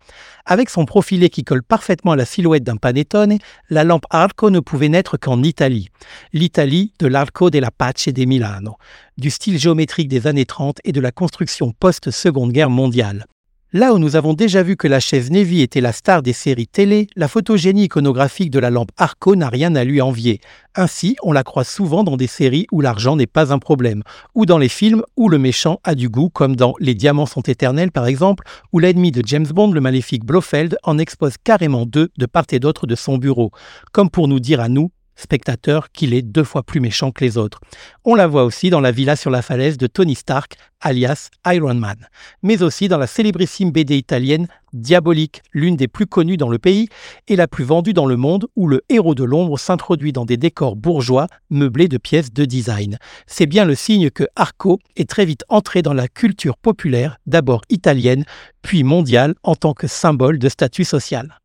Avec 0.47 0.71
son 0.71 0.85
profilé 0.85 1.31
qui 1.31 1.45
colle 1.45 1.63
parfaitement 1.63 2.13
à 2.13 2.17
la 2.17 2.25
silhouette 2.25 2.65
d'un 2.65 2.77
panettone, 2.77 3.39
la 3.71 3.85
lampe 3.85 4.07
Arco 4.11 4.51
ne 4.51 4.61
pouvait 4.61 4.89
naître 4.89 5.17
qu'en 5.17 5.43
Italie. 5.43 5.89
L'Italie 6.33 6.93
de 6.99 7.07
l'Arco 7.07 7.51
della 7.51 7.71
Pace 7.71 8.09
de 8.09 8.25
Milano, 8.25 8.77
du 9.19 9.31
style 9.31 9.59
géométrique 9.59 10.09
des 10.09 10.27
années 10.27 10.47
30 10.47 10.79
et 10.85 10.93
de 10.93 11.01
la 11.01 11.13
construction 11.13 11.73
post-seconde 11.73 12.53
guerre 12.53 12.71
mondiale. 12.71 13.27
Là 13.75 13.95
où 13.95 13.99
nous 13.99 14.17
avons 14.17 14.35
déjà 14.35 14.63
vu 14.63 14.77
que 14.77 14.87
la 14.87 15.01
chaise 15.01 15.31
Navy 15.31 15.63
était 15.63 15.81
la 15.81 15.93
star 15.93 16.21
des 16.21 16.35
séries 16.35 16.67
télé, 16.67 17.07
la 17.17 17.27
photogénie 17.27 17.85
iconographique 17.85 18.51
de 18.51 18.59
la 18.59 18.69
lampe 18.69 18.91
Arco 18.99 19.35
n'a 19.35 19.49
rien 19.49 19.75
à 19.77 19.85
lui 19.85 20.03
envier. 20.03 20.43
Ainsi, 20.75 21.17
on 21.23 21.33
la 21.33 21.43
croise 21.43 21.69
souvent 21.69 22.05
dans 22.05 22.19
des 22.19 22.27
séries 22.27 22.67
où 22.71 22.83
l'argent 22.83 23.17
n'est 23.17 23.27
pas 23.27 23.51
un 23.51 23.59
problème, 23.59 24.03
ou 24.35 24.45
dans 24.45 24.59
les 24.59 24.69
films 24.69 25.03
où 25.17 25.31
le 25.31 25.39
méchant 25.39 25.81
a 25.85 25.95
du 25.95 26.11
goût, 26.11 26.29
comme 26.29 26.55
dans 26.55 26.75
Les 26.81 26.95
diamants 26.95 27.25
sont 27.25 27.41
éternels 27.41 27.93
par 27.93 28.05
exemple, 28.05 28.45
où 28.75 28.79
l'ennemi 28.79 29.11
de 29.11 29.23
James 29.25 29.47
Bond, 29.47 29.73
le 29.73 29.81
maléfique 29.81 30.27
Blofeld, 30.27 30.77
en 30.83 30.99
expose 30.99 31.37
carrément 31.43 31.87
deux 31.87 32.11
de 32.19 32.27
part 32.27 32.45
et 32.51 32.59
d'autre 32.59 32.87
de 32.87 32.95
son 32.95 33.17
bureau, 33.17 33.53
comme 33.91 34.11
pour 34.11 34.29
nous 34.29 34.39
dire 34.39 34.61
à 34.61 34.69
nous 34.69 34.91
spectateur 35.17 35.91
qu'il 35.91 36.15
est 36.15 36.23
deux 36.23 36.45
fois 36.45 36.63
plus 36.63 36.81
méchant 36.81 37.11
que 37.11 37.25
les 37.25 37.39
autres. 37.39 37.61
On 38.05 38.15
la 38.15 38.27
voit 38.27 38.45
aussi 38.45 38.71
dans 38.71 38.81
la 38.81 38.93
villa 38.93 39.17
sur 39.17 39.31
la 39.31 39.43
falaise 39.43 39.79
de 39.79 39.87
Tony 39.87 40.15
Stark, 40.15 40.57
alias 40.81 41.31
Iron 41.47 41.75
Man, 41.75 42.09
mais 42.43 42.63
aussi 42.63 42.89
dans 42.89 42.99
la 42.99 43.07
célébrissime 43.07 43.71
BD 43.71 43.97
italienne 43.97 44.49
Diabolique, 44.73 45.43
l'une 45.53 45.77
des 45.77 45.87
plus 45.87 46.07
connues 46.07 46.39
dans 46.39 46.49
le 46.49 46.59
pays 46.59 46.89
et 47.29 47.37
la 47.37 47.47
plus 47.47 47.65
vendue 47.65 47.93
dans 47.93 48.07
le 48.07 48.17
monde, 48.17 48.47
où 48.57 48.69
le 48.69 48.83
héros 48.89 49.15
de 49.15 49.25
l'ombre 49.25 49.59
s'introduit 49.59 50.13
dans 50.13 50.25
des 50.25 50.39
décors 50.39 50.77
bourgeois 50.77 51.27
meublés 51.51 51.89
de 51.89 51.99
pièces 51.99 52.33
de 52.33 52.45
design. 52.45 52.99
C'est 53.27 53.47
bien 53.47 53.65
le 53.65 53.75
signe 53.75 54.11
que 54.11 54.25
Arco 54.35 54.79
est 54.97 55.09
très 55.09 55.27
vite 55.27 55.45
entré 55.49 55.83
dans 55.83 55.93
la 55.93 56.09
culture 56.09 56.57
populaire, 56.57 57.19
d'abord 57.27 57.63
italienne, 57.69 58.25
puis 58.63 58.83
mondiale 58.83 59.35
en 59.43 59.55
tant 59.57 59.75
que 59.75 59.87
symbole 59.87 60.39
de 60.39 60.49
statut 60.49 60.85
social. 60.85 61.42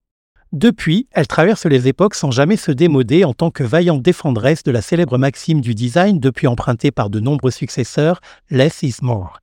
Depuis, 0.53 1.07
elle 1.11 1.27
traverse 1.27 1.65
les 1.65 1.89
époques 1.89 2.15
sans 2.15 2.31
jamais 2.31 2.55
se 2.55 2.71
démoder 2.71 3.25
en 3.25 3.33
tant 3.33 3.51
que 3.51 3.63
vaillante 3.63 4.01
défendresse 4.01 4.63
de 4.63 4.71
la 4.71 4.81
célèbre 4.81 5.17
maxime 5.17 5.59
du 5.59 5.75
design 5.75 6.19
depuis 6.19 6.47
empruntée 6.47 6.91
par 6.91 7.09
de 7.09 7.19
nombreux 7.19 7.51
successeurs, 7.51 8.21
Less 8.49 8.81
is 8.81 8.95
more. 9.01 9.39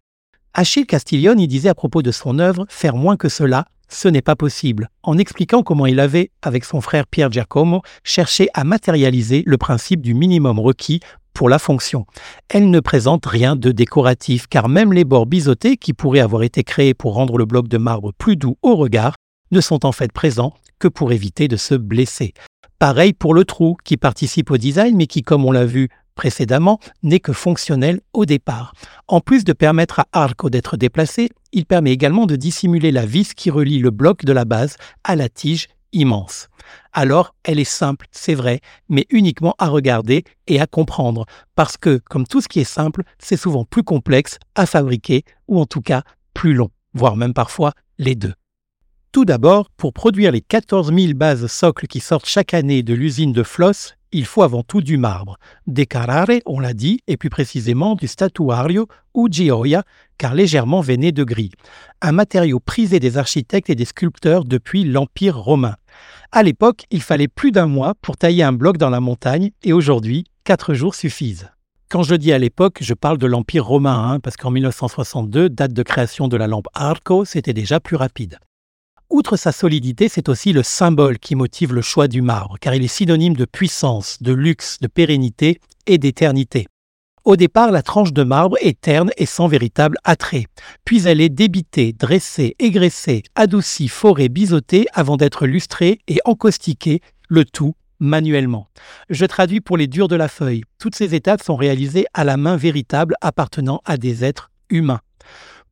Achille 0.54 0.86
Castiglione 0.86 1.46
disait 1.46 1.68
à 1.68 1.74
propos 1.74 2.00
de 2.00 2.10
son 2.10 2.38
œuvre 2.38 2.64
faire 2.70 2.96
moins 2.96 3.16
que 3.16 3.28
cela, 3.28 3.66
ce 3.88 4.08
n'est 4.08 4.22
pas 4.22 4.34
possible, 4.34 4.88
en 5.02 5.18
expliquant 5.18 5.62
comment 5.62 5.84
il 5.84 6.00
avait, 6.00 6.30
avec 6.40 6.64
son 6.64 6.80
frère 6.80 7.06
Pierre 7.06 7.30
Giacomo, 7.30 7.82
cherché 8.02 8.48
à 8.54 8.64
matérialiser 8.64 9.42
le 9.44 9.58
principe 9.58 10.00
du 10.00 10.14
minimum 10.14 10.58
requis 10.58 11.00
pour 11.34 11.48
la 11.48 11.58
fonction. 11.58 12.06
Elle 12.48 12.70
ne 12.70 12.80
présente 12.80 13.26
rien 13.26 13.56
de 13.56 13.72
décoratif, 13.72 14.46
car 14.46 14.68
même 14.68 14.92
les 14.92 15.04
bords 15.04 15.26
biseautés, 15.26 15.76
qui 15.76 15.92
pourraient 15.92 16.20
avoir 16.20 16.44
été 16.44 16.64
créés 16.64 16.94
pour 16.94 17.14
rendre 17.14 17.36
le 17.36 17.44
bloc 17.44 17.68
de 17.68 17.76
marbre 17.76 18.12
plus 18.16 18.36
doux 18.36 18.56
au 18.62 18.76
regard, 18.76 19.16
ne 19.54 19.60
sont 19.62 19.86
en 19.86 19.92
fait 19.92 20.12
présents 20.12 20.52
que 20.78 20.88
pour 20.88 21.12
éviter 21.12 21.48
de 21.48 21.56
se 21.56 21.74
blesser. 21.74 22.34
Pareil 22.78 23.14
pour 23.14 23.32
le 23.32 23.44
trou, 23.44 23.76
qui 23.84 23.96
participe 23.96 24.50
au 24.50 24.58
design, 24.58 24.96
mais 24.96 25.06
qui, 25.06 25.22
comme 25.22 25.46
on 25.46 25.52
l'a 25.52 25.64
vu 25.64 25.88
précédemment, 26.14 26.78
n'est 27.02 27.20
que 27.20 27.32
fonctionnel 27.32 28.00
au 28.12 28.26
départ. 28.26 28.74
En 29.08 29.20
plus 29.20 29.44
de 29.44 29.52
permettre 29.52 30.00
à 30.00 30.06
Arco 30.12 30.50
d'être 30.50 30.76
déplacé, 30.76 31.30
il 31.52 31.64
permet 31.66 31.92
également 31.92 32.26
de 32.26 32.36
dissimuler 32.36 32.92
la 32.92 33.06
vis 33.06 33.32
qui 33.34 33.50
relie 33.50 33.78
le 33.78 33.90
bloc 33.90 34.24
de 34.24 34.32
la 34.32 34.44
base 34.44 34.76
à 35.02 35.16
la 35.16 35.28
tige 35.28 35.68
immense. 35.92 36.48
Alors, 36.92 37.34
elle 37.44 37.58
est 37.58 37.64
simple, 37.64 38.06
c'est 38.10 38.34
vrai, 38.34 38.60
mais 38.88 39.06
uniquement 39.10 39.54
à 39.58 39.68
regarder 39.68 40.24
et 40.46 40.60
à 40.60 40.66
comprendre, 40.66 41.26
parce 41.54 41.76
que, 41.76 42.00
comme 42.10 42.26
tout 42.26 42.40
ce 42.40 42.48
qui 42.48 42.60
est 42.60 42.64
simple, 42.64 43.02
c'est 43.18 43.36
souvent 43.36 43.64
plus 43.64 43.82
complexe 43.82 44.38
à 44.54 44.66
fabriquer, 44.66 45.24
ou 45.48 45.60
en 45.60 45.66
tout 45.66 45.80
cas 45.80 46.02
plus 46.32 46.54
long, 46.54 46.70
voire 46.92 47.16
même 47.16 47.34
parfois 47.34 47.72
les 47.98 48.14
deux. 48.14 48.34
Tout 49.14 49.24
d'abord, 49.24 49.70
pour 49.76 49.92
produire 49.92 50.32
les 50.32 50.40
14 50.40 50.92
000 50.92 51.12
bases 51.14 51.46
socles 51.46 51.86
qui 51.86 52.00
sortent 52.00 52.26
chaque 52.26 52.52
année 52.52 52.82
de 52.82 52.94
l'usine 52.94 53.32
de 53.32 53.44
Floss, 53.44 53.94
il 54.10 54.24
faut 54.24 54.42
avant 54.42 54.64
tout 54.64 54.80
du 54.80 54.96
marbre, 54.96 55.36
des 55.68 55.86
carrare, 55.86 56.40
on 56.46 56.58
l'a 56.58 56.74
dit, 56.74 56.98
et 57.06 57.16
plus 57.16 57.30
précisément 57.30 57.94
du 57.94 58.08
statuario 58.08 58.88
ou 59.14 59.28
gioia, 59.30 59.84
car 60.18 60.34
légèrement 60.34 60.80
veiné 60.80 61.12
de 61.12 61.22
gris, 61.22 61.52
un 62.02 62.10
matériau 62.10 62.58
prisé 62.58 62.98
des 62.98 63.16
architectes 63.16 63.70
et 63.70 63.76
des 63.76 63.84
sculpteurs 63.84 64.44
depuis 64.44 64.82
l'Empire 64.82 65.38
romain. 65.38 65.76
À 66.32 66.42
l'époque, 66.42 66.82
il 66.90 67.00
fallait 67.00 67.28
plus 67.28 67.52
d'un 67.52 67.68
mois 67.68 67.94
pour 68.02 68.16
tailler 68.16 68.42
un 68.42 68.52
bloc 68.52 68.78
dans 68.78 68.90
la 68.90 68.98
montagne, 68.98 69.52
et 69.62 69.72
aujourd'hui, 69.72 70.24
quatre 70.42 70.74
jours 70.74 70.96
suffisent. 70.96 71.48
Quand 71.88 72.02
je 72.02 72.16
dis 72.16 72.32
à 72.32 72.38
l'époque, 72.38 72.78
je 72.80 72.94
parle 72.94 73.18
de 73.18 73.28
l'Empire 73.28 73.64
romain, 73.64 74.10
hein, 74.10 74.18
parce 74.18 74.36
qu'en 74.36 74.50
1962, 74.50 75.50
date 75.50 75.72
de 75.72 75.82
création 75.84 76.26
de 76.26 76.36
la 76.36 76.48
lampe 76.48 76.66
Arco, 76.74 77.24
c'était 77.24 77.52
déjà 77.52 77.78
plus 77.78 77.94
rapide. 77.94 78.40
Outre 79.14 79.36
sa 79.36 79.52
solidité, 79.52 80.08
c'est 80.08 80.28
aussi 80.28 80.52
le 80.52 80.64
symbole 80.64 81.20
qui 81.20 81.36
motive 81.36 81.72
le 81.72 81.82
choix 81.82 82.08
du 82.08 82.20
marbre, 82.20 82.56
car 82.60 82.74
il 82.74 82.82
est 82.82 82.88
synonyme 82.88 83.36
de 83.36 83.44
puissance, 83.44 84.20
de 84.20 84.32
luxe, 84.32 84.78
de 84.80 84.88
pérennité 84.88 85.60
et 85.86 85.98
d'éternité. 85.98 86.66
Au 87.22 87.36
départ, 87.36 87.70
la 87.70 87.82
tranche 87.82 88.12
de 88.12 88.24
marbre 88.24 88.56
est 88.60 88.80
terne 88.80 89.12
et 89.16 89.24
sans 89.24 89.46
véritable 89.46 89.98
attrait. 90.02 90.46
Puis 90.84 91.06
elle 91.06 91.20
est 91.20 91.28
débitée, 91.28 91.92
dressée, 91.92 92.56
égraissée, 92.58 93.22
adoucie, 93.36 93.86
forée, 93.86 94.28
biseautée 94.28 94.86
avant 94.92 95.16
d'être 95.16 95.46
lustrée 95.46 96.00
et 96.08 96.18
encaustiquée, 96.24 97.00
le 97.28 97.44
tout 97.44 97.76
manuellement. 98.00 98.66
Je 99.10 99.26
traduis 99.26 99.60
pour 99.60 99.76
les 99.76 99.86
durs 99.86 100.08
de 100.08 100.16
la 100.16 100.26
feuille. 100.26 100.64
Toutes 100.80 100.96
ces 100.96 101.14
étapes 101.14 101.40
sont 101.40 101.54
réalisées 101.54 102.06
à 102.14 102.24
la 102.24 102.36
main 102.36 102.56
véritable 102.56 103.14
appartenant 103.20 103.80
à 103.84 103.96
des 103.96 104.24
êtres 104.24 104.50
humains 104.70 105.02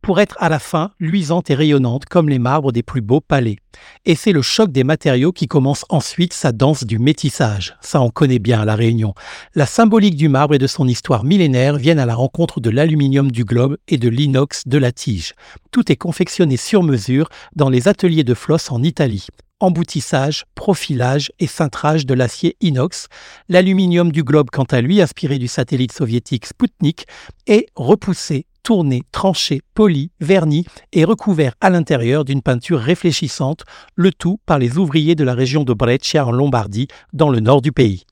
pour 0.03 0.21
être 0.21 0.37
à 0.41 0.49
la 0.49 0.59
fin 0.59 0.91
luisante 0.99 1.49
et 1.49 1.55
rayonnante 1.55 2.05
comme 2.07 2.29
les 2.29 2.39
marbres 2.39 2.73
des 2.73 2.83
plus 2.83 3.01
beaux 3.01 3.21
palais. 3.21 3.57
Et 4.05 4.15
c'est 4.15 4.33
le 4.33 4.43
choc 4.43 4.71
des 4.71 4.85
matériaux 4.85 5.33
qui 5.33 5.47
commence 5.47 5.85
ensuite 5.89 6.33
sa 6.33 6.53
danse 6.53 6.85
du 6.85 6.99
métissage. 6.99 7.77
Ça, 7.81 8.01
on 8.03 8.11
connaît 8.11 8.39
bien 8.41 8.61
à 8.61 8.65
La 8.65 8.75
Réunion. 8.75 9.15
La 9.55 9.65
symbolique 9.65 10.17
du 10.17 10.29
marbre 10.29 10.55
et 10.55 10.59
de 10.59 10.67
son 10.67 10.87
histoire 10.87 11.25
millénaire 11.25 11.77
viennent 11.77 11.99
à 11.99 12.07
la 12.07 12.15
rencontre 12.15 12.61
de 12.61 12.69
l'aluminium 12.69 13.31
du 13.31 13.45
globe 13.45 13.79
et 13.89 13.97
de 13.97 14.09
l'inox 14.09 14.67
de 14.67 14.79
la 14.79 14.93
tige. 14.93 15.35
Tout 15.71 15.91
est 15.91 15.97
confectionné 15.97 16.57
sur 16.57 16.83
mesure 16.83 17.29
dans 17.57 17.71
les 17.71 17.89
ateliers 17.89 18.25
de 18.25 18.35
Floss 18.35 18.71
en 18.71 18.83
Italie 18.83 19.29
emboutissage, 19.63 20.45
profilage 20.57 21.31
et 21.39 21.47
cintrage 21.47 22.05
de 22.05 22.15
l'acier 22.15 22.57
inox. 22.61 23.07
L'aluminium 23.49 24.11
du 24.11 24.25
globe, 24.25 24.51
quant 24.51 24.65
à 24.65 24.81
lui, 24.81 25.01
inspiré 25.01 25.39
du 25.39 25.47
satellite 25.47 25.93
soviétique 25.93 26.47
Sputnik, 26.47 27.07
est 27.47 27.67
repoussé 27.77 28.47
tourné, 28.62 29.02
tranché, 29.12 29.61
poli, 29.75 30.11
verni 30.21 30.64
et 30.92 31.04
recouvert 31.04 31.54
à 31.61 31.71
l'intérieur 31.71 32.25
d'une 32.25 32.42
peinture 32.42 32.78
réfléchissante, 32.78 33.64
le 33.95 34.12
tout 34.12 34.38
par 34.47 34.59
les 34.59 34.78
ouvriers 34.78 35.14
de 35.14 35.25
la 35.25 35.35
région 35.35 35.64
de 35.64 35.73
Brescia 35.73 36.26
en 36.26 36.33
Lombardie, 36.33 36.88
dans 37.12 37.31
le 37.31 37.40
nord 37.40 37.62
du 37.62 37.73
pays. 37.73 38.04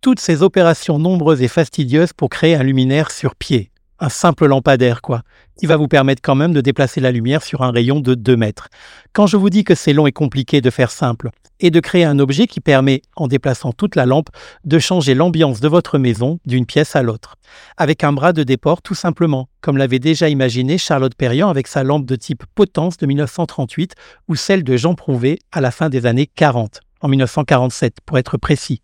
Toutes 0.00 0.20
ces 0.20 0.42
opérations 0.42 0.98
nombreuses 0.98 1.42
et 1.42 1.48
fastidieuses 1.48 2.12
pour 2.12 2.28
créer 2.28 2.54
un 2.54 2.62
luminaire 2.62 3.10
sur 3.10 3.34
pied, 3.34 3.70
un 4.04 4.10
simple 4.10 4.46
lampadaire, 4.46 5.00
quoi, 5.00 5.22
qui 5.58 5.64
va 5.64 5.78
vous 5.78 5.88
permettre 5.88 6.20
quand 6.20 6.34
même 6.34 6.52
de 6.52 6.60
déplacer 6.60 7.00
la 7.00 7.10
lumière 7.10 7.42
sur 7.42 7.62
un 7.62 7.70
rayon 7.70 8.00
de 8.00 8.14
2 8.14 8.36
mètres. 8.36 8.68
Quand 9.14 9.26
je 9.26 9.38
vous 9.38 9.48
dis 9.48 9.64
que 9.64 9.74
c'est 9.74 9.94
long 9.94 10.06
et 10.06 10.12
compliqué 10.12 10.60
de 10.60 10.68
faire 10.68 10.90
simple, 10.90 11.30
et 11.60 11.70
de 11.70 11.80
créer 11.80 12.04
un 12.04 12.18
objet 12.18 12.46
qui 12.46 12.60
permet, 12.60 13.00
en 13.16 13.28
déplaçant 13.28 13.72
toute 13.72 13.96
la 13.96 14.04
lampe, 14.04 14.28
de 14.64 14.78
changer 14.78 15.14
l'ambiance 15.14 15.60
de 15.60 15.68
votre 15.68 15.96
maison 15.96 16.38
d'une 16.44 16.66
pièce 16.66 16.96
à 16.96 17.02
l'autre, 17.02 17.36
avec 17.78 18.04
un 18.04 18.12
bras 18.12 18.34
de 18.34 18.42
déport 18.42 18.82
tout 18.82 18.94
simplement, 18.94 19.48
comme 19.62 19.78
l'avait 19.78 20.00
déjà 20.00 20.28
imaginé 20.28 20.76
Charlotte 20.76 21.14
Perriand 21.14 21.48
avec 21.48 21.66
sa 21.66 21.82
lampe 21.82 22.04
de 22.04 22.16
type 22.16 22.44
potence 22.54 22.98
de 22.98 23.06
1938 23.06 23.94
ou 24.28 24.36
celle 24.36 24.64
de 24.64 24.76
Jean 24.76 24.94
Prouvé 24.94 25.38
à 25.50 25.62
la 25.62 25.70
fin 25.70 25.88
des 25.88 26.04
années 26.04 26.26
40, 26.26 26.80
en 27.00 27.08
1947 27.08 27.98
pour 28.04 28.18
être 28.18 28.36
précis. 28.36 28.83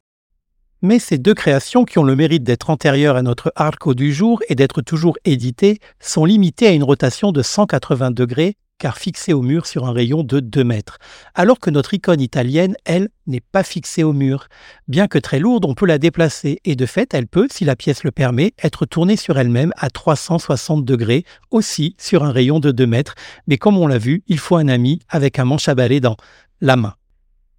Mais 0.82 0.99
ces 0.99 1.18
deux 1.18 1.34
créations, 1.34 1.84
qui 1.84 1.99
ont 1.99 2.04
le 2.04 2.16
mérite 2.16 2.42
d'être 2.42 2.70
antérieures 2.70 3.16
à 3.16 3.22
notre 3.22 3.52
arco 3.54 3.94
du 3.94 4.14
jour 4.14 4.40
et 4.49 4.54
d'être 4.54 4.80
toujours 4.80 5.18
éditées, 5.26 5.78
sont 6.00 6.25
limitées 6.25 6.68
à 6.68 6.72
une 6.72 6.84
rotation 6.84 7.32
de 7.32 7.42
180 7.42 8.12
degrés, 8.12 8.56
car 8.78 8.96
fixées 8.96 9.34
au 9.34 9.42
mur 9.42 9.66
sur 9.66 9.84
un 9.84 9.92
rayon 9.92 10.22
de 10.22 10.40
2 10.40 10.64
mètres, 10.64 10.99
alors 11.34 11.60
que 11.60 11.68
notre 11.68 11.92
icône 11.92 12.22
italienne, 12.22 12.76
elle, 12.87 13.10
n'est 13.26 13.42
pas 13.42 13.62
fixée 13.62 14.02
au 14.02 14.14
mur. 14.14 14.49
Bien 14.88 15.06
que 15.06 15.18
très 15.18 15.38
lourde, 15.38 15.66
on 15.66 15.75
peut 15.75 15.87
la 15.87 15.99
déplacer, 15.99 16.60
et 16.64 16.76
de 16.76 16.87
fait, 16.87 17.12
elle 17.12 17.26
peut, 17.26 17.46
si 17.50 17.66
la 17.66 17.76
pièce 17.76 18.02
le 18.02 18.10
permet, 18.10 18.54
être 18.64 18.87
tournée 18.87 19.16
sur 19.16 19.38
elle-même 19.38 19.72
à 19.76 19.90
360 19.90 20.84
degrés, 20.84 21.25
aussi 21.50 21.94
sur 21.99 22.25
un 22.25 22.32
rayon 22.32 22.58
de 22.58 22.72
2 22.72 22.87
mètres, 22.87 23.14
mais 23.46 23.58
comme 23.58 23.76
on 23.76 23.87
l'a 23.87 23.99
vu, 23.99 24.22
il 24.26 24.38
faut 24.38 24.56
un 24.56 24.68
ami 24.68 25.00
avec 25.10 25.38
un 25.38 25.44
manche 25.44 25.68
à 25.68 25.75
balai 25.75 26.00
dans 26.00 26.16
la 26.62 26.76
main. 26.76 26.94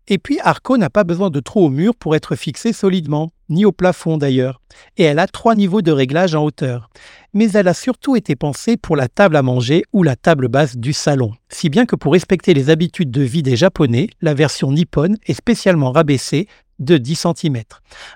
Et 0.07 0.17
puis 0.17 0.39
Arco 0.41 0.77
n'a 0.77 0.89
pas 0.89 1.03
besoin 1.03 1.29
de 1.29 1.39
trou 1.39 1.65
au 1.65 1.69
mur 1.69 1.95
pour 1.95 2.15
être 2.15 2.35
fixé 2.35 2.73
solidement, 2.73 3.31
ni 3.49 3.65
au 3.65 3.71
plafond 3.71 4.17
d'ailleurs, 4.17 4.61
et 4.97 5.03
elle 5.03 5.19
a 5.19 5.27
trois 5.27 5.55
niveaux 5.55 5.81
de 5.81 5.91
réglage 5.91 6.35
en 6.35 6.43
hauteur. 6.43 6.89
Mais 7.33 7.51
elle 7.51 7.67
a 7.67 7.73
surtout 7.73 8.15
été 8.15 8.35
pensée 8.35 8.77
pour 8.77 8.95
la 8.95 9.07
table 9.07 9.35
à 9.35 9.41
manger 9.41 9.83
ou 9.93 10.03
la 10.03 10.15
table 10.15 10.47
basse 10.47 10.77
du 10.77 10.93
salon, 10.93 11.31
si 11.49 11.69
bien 11.69 11.85
que 11.85 11.95
pour 11.95 12.13
respecter 12.13 12.53
les 12.53 12.69
habitudes 12.69 13.11
de 13.11 13.21
vie 13.21 13.43
des 13.43 13.55
Japonais, 13.55 14.09
la 14.21 14.33
version 14.33 14.71
nippone 14.71 15.17
est 15.25 15.33
spécialement 15.33 15.91
rabaissée 15.91 16.47
de 16.81 16.97
10 16.97 17.27
cm. 17.37 17.63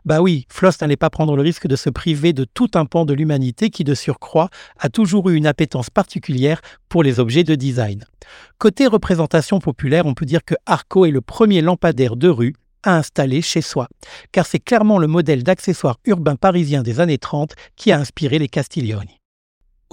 Bah 0.03 0.21
oui, 0.21 0.45
Floss 0.49 0.81
n'allait 0.81 0.97
pas 0.97 1.09
prendre 1.09 1.35
le 1.37 1.41
risque 1.41 1.67
de 1.67 1.77
se 1.77 1.89
priver 1.89 2.33
de 2.33 2.43
tout 2.43 2.71
un 2.75 2.85
pan 2.85 3.05
de 3.05 3.13
l'humanité 3.13 3.69
qui, 3.69 3.85
de 3.85 3.93
surcroît, 3.93 4.49
a 4.77 4.89
toujours 4.89 5.29
eu 5.29 5.35
une 5.35 5.47
appétence 5.47 5.89
particulière 5.89 6.59
pour 6.89 7.03
les 7.03 7.19
objets 7.19 7.43
de 7.43 7.55
design. 7.55 8.03
Côté 8.57 8.87
représentation 8.87 9.59
populaire, 9.59 10.05
on 10.05 10.13
peut 10.13 10.25
dire 10.25 10.43
que 10.43 10.55
Arco 10.65 11.05
est 11.05 11.11
le 11.11 11.21
premier 11.21 11.61
lampadaire 11.61 12.15
de 12.17 12.27
rue 12.27 12.55
à 12.83 12.97
installer 12.97 13.41
chez 13.41 13.61
soi, 13.61 13.87
car 14.31 14.45
c'est 14.45 14.59
clairement 14.59 14.99
le 14.99 15.07
modèle 15.07 15.43
d'accessoire 15.43 15.99
urbain 16.05 16.35
parisien 16.35 16.83
des 16.83 16.99
années 16.99 17.17
30 17.17 17.53
qui 17.75 17.91
a 17.91 17.99
inspiré 17.99 18.39
les 18.39 18.47
Castiglioni. 18.47 19.19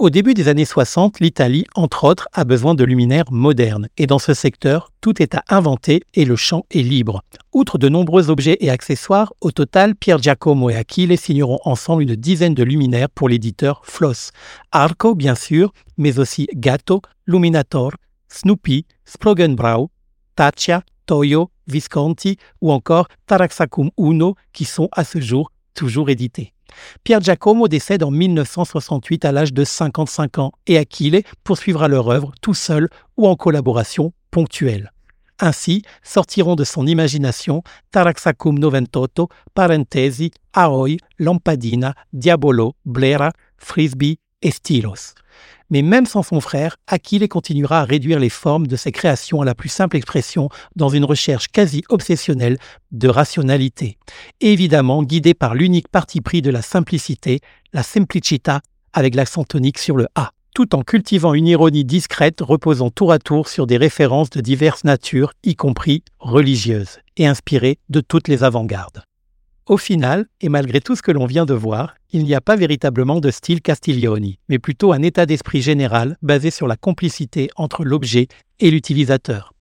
Au 0.03 0.09
début 0.09 0.33
des 0.33 0.49
années 0.49 0.65
60, 0.65 1.21
l'Italie, 1.21 1.63
entre 1.75 2.03
autres, 2.03 2.27
a 2.33 2.43
besoin 2.43 2.75
de 2.75 2.83
luminaires 2.83 3.31
modernes. 3.31 3.87
Et 3.95 4.05
dans 4.05 4.19
ce 4.19 4.33
secteur, 4.33 4.91
tout 4.99 5.21
est 5.21 5.33
à 5.33 5.45
inventer 5.47 6.03
et 6.13 6.25
le 6.25 6.35
champ 6.35 6.65
est 6.71 6.81
libre. 6.81 7.23
Outre 7.53 7.77
de 7.77 7.87
nombreux 7.87 8.29
objets 8.29 8.57
et 8.59 8.69
accessoires, 8.69 9.31
au 9.39 9.51
total, 9.51 9.95
Pier 9.95 10.17
Giacomo 10.19 10.69
et 10.69 10.75
Achille 10.75 11.17
signeront 11.17 11.59
ensemble 11.63 12.03
une 12.03 12.17
dizaine 12.17 12.53
de 12.53 12.63
luminaires 12.63 13.09
pour 13.09 13.29
l'éditeur 13.29 13.79
Floss. 13.85 14.31
Arco, 14.73 15.15
bien 15.15 15.35
sûr, 15.35 15.71
mais 15.95 16.19
aussi 16.19 16.49
Gatto, 16.53 17.01
Luminator, 17.25 17.93
Snoopy, 18.27 18.85
Sprogenbrau, 19.05 19.89
Taccia, 20.35 20.83
Toyo, 21.05 21.49
Visconti 21.67 22.35
ou 22.59 22.73
encore 22.73 23.07
Taraxacum 23.25 23.89
Uno 23.97 24.35
qui 24.51 24.65
sont 24.65 24.89
à 24.91 25.05
ce 25.05 25.21
jour 25.21 25.49
toujours 25.73 26.09
édités. 26.09 26.52
Pierre 27.03 27.21
Giacomo 27.21 27.67
décède 27.67 28.03
en 28.03 28.11
1968 28.11 29.25
à 29.25 29.31
l'âge 29.31 29.53
de 29.53 29.63
55 29.63 30.39
ans 30.39 30.51
et 30.67 30.77
Achille 30.77 31.23
poursuivra 31.43 31.87
leur 31.87 32.09
œuvre 32.09 32.31
tout 32.41 32.53
seul 32.53 32.89
ou 33.17 33.27
en 33.27 33.35
collaboration 33.35 34.13
ponctuelle. 34.31 34.91
Ainsi 35.39 35.81
sortiront 36.03 36.55
de 36.55 36.63
son 36.63 36.85
imagination 36.87 37.63
Taraxacum 37.91 38.57
Noventotto, 38.57 39.29
Parentesi, 39.53 40.31
Aoi, 40.53 40.97
Lampadina, 41.19 41.95
Diabolo, 42.13 42.75
Blera, 42.85 43.31
Frisbee 43.57 44.19
et 44.41 44.51
Stylos. 44.51 45.15
Mais 45.69 45.81
même 45.81 46.05
sans 46.05 46.23
son 46.23 46.39
frère, 46.39 46.77
Achille 46.87 47.27
continuera 47.27 47.81
à 47.81 47.85
réduire 47.85 48.19
les 48.19 48.29
formes 48.29 48.67
de 48.67 48.75
ses 48.75 48.91
créations 48.91 49.41
à 49.41 49.45
la 49.45 49.55
plus 49.55 49.69
simple 49.69 49.97
expression 49.97 50.49
dans 50.75 50.89
une 50.89 51.05
recherche 51.05 51.47
quasi 51.47 51.83
obsessionnelle 51.89 52.57
de 52.91 53.07
rationalité. 53.07 53.97
Évidemment 54.41 55.03
guidé 55.03 55.33
par 55.33 55.55
l'unique 55.55 55.87
parti 55.87 56.21
pris 56.21 56.41
de 56.41 56.51
la 56.51 56.61
simplicité, 56.61 57.39
la 57.73 57.83
simplicita 57.83 58.61
avec 58.93 59.15
l'accent 59.15 59.43
tonique 59.43 59.79
sur 59.79 59.97
le 59.97 60.07
A. 60.15 60.31
tout 60.53 60.75
en 60.75 60.83
cultivant 60.83 61.33
une 61.33 61.47
ironie 61.47 61.83
discrète 61.83 62.41
reposant 62.41 62.91
tour 62.91 63.11
à 63.11 63.17
tour 63.17 63.47
sur 63.47 63.65
des 63.65 63.77
références 63.77 64.29
de 64.29 64.39
diverses 64.39 64.83
natures, 64.83 65.33
y 65.43 65.55
compris 65.55 66.03
religieuses, 66.19 66.99
et 67.17 67.25
inspirées 67.25 67.79
de 67.89 68.01
toutes 68.01 68.27
les 68.27 68.43
avant-gardes. 68.43 69.03
Au 69.65 69.77
final, 69.77 70.25
et 70.41 70.49
malgré 70.49 70.81
tout 70.81 70.93
ce 70.93 71.01
que 71.01 71.11
l'on 71.11 71.25
vient 71.25 71.45
de 71.45 71.53
voir, 71.53 71.95
il 72.11 72.25
n'y 72.25 72.35
a 72.35 72.41
pas 72.41 72.57
véritablement 72.57 73.21
de 73.21 73.31
style 73.31 73.61
Castiglioni, 73.61 74.39
mais 74.49 74.59
plutôt 74.59 74.91
un 74.91 75.01
état 75.01 75.25
d'esprit 75.25 75.61
général 75.61 76.17
basé 76.21 76.51
sur 76.51 76.67
la 76.67 76.75
complicité 76.75 77.49
entre 77.55 77.85
l'objet 77.85 78.27
et 78.59 78.69
l'utilisateur. 78.71 79.53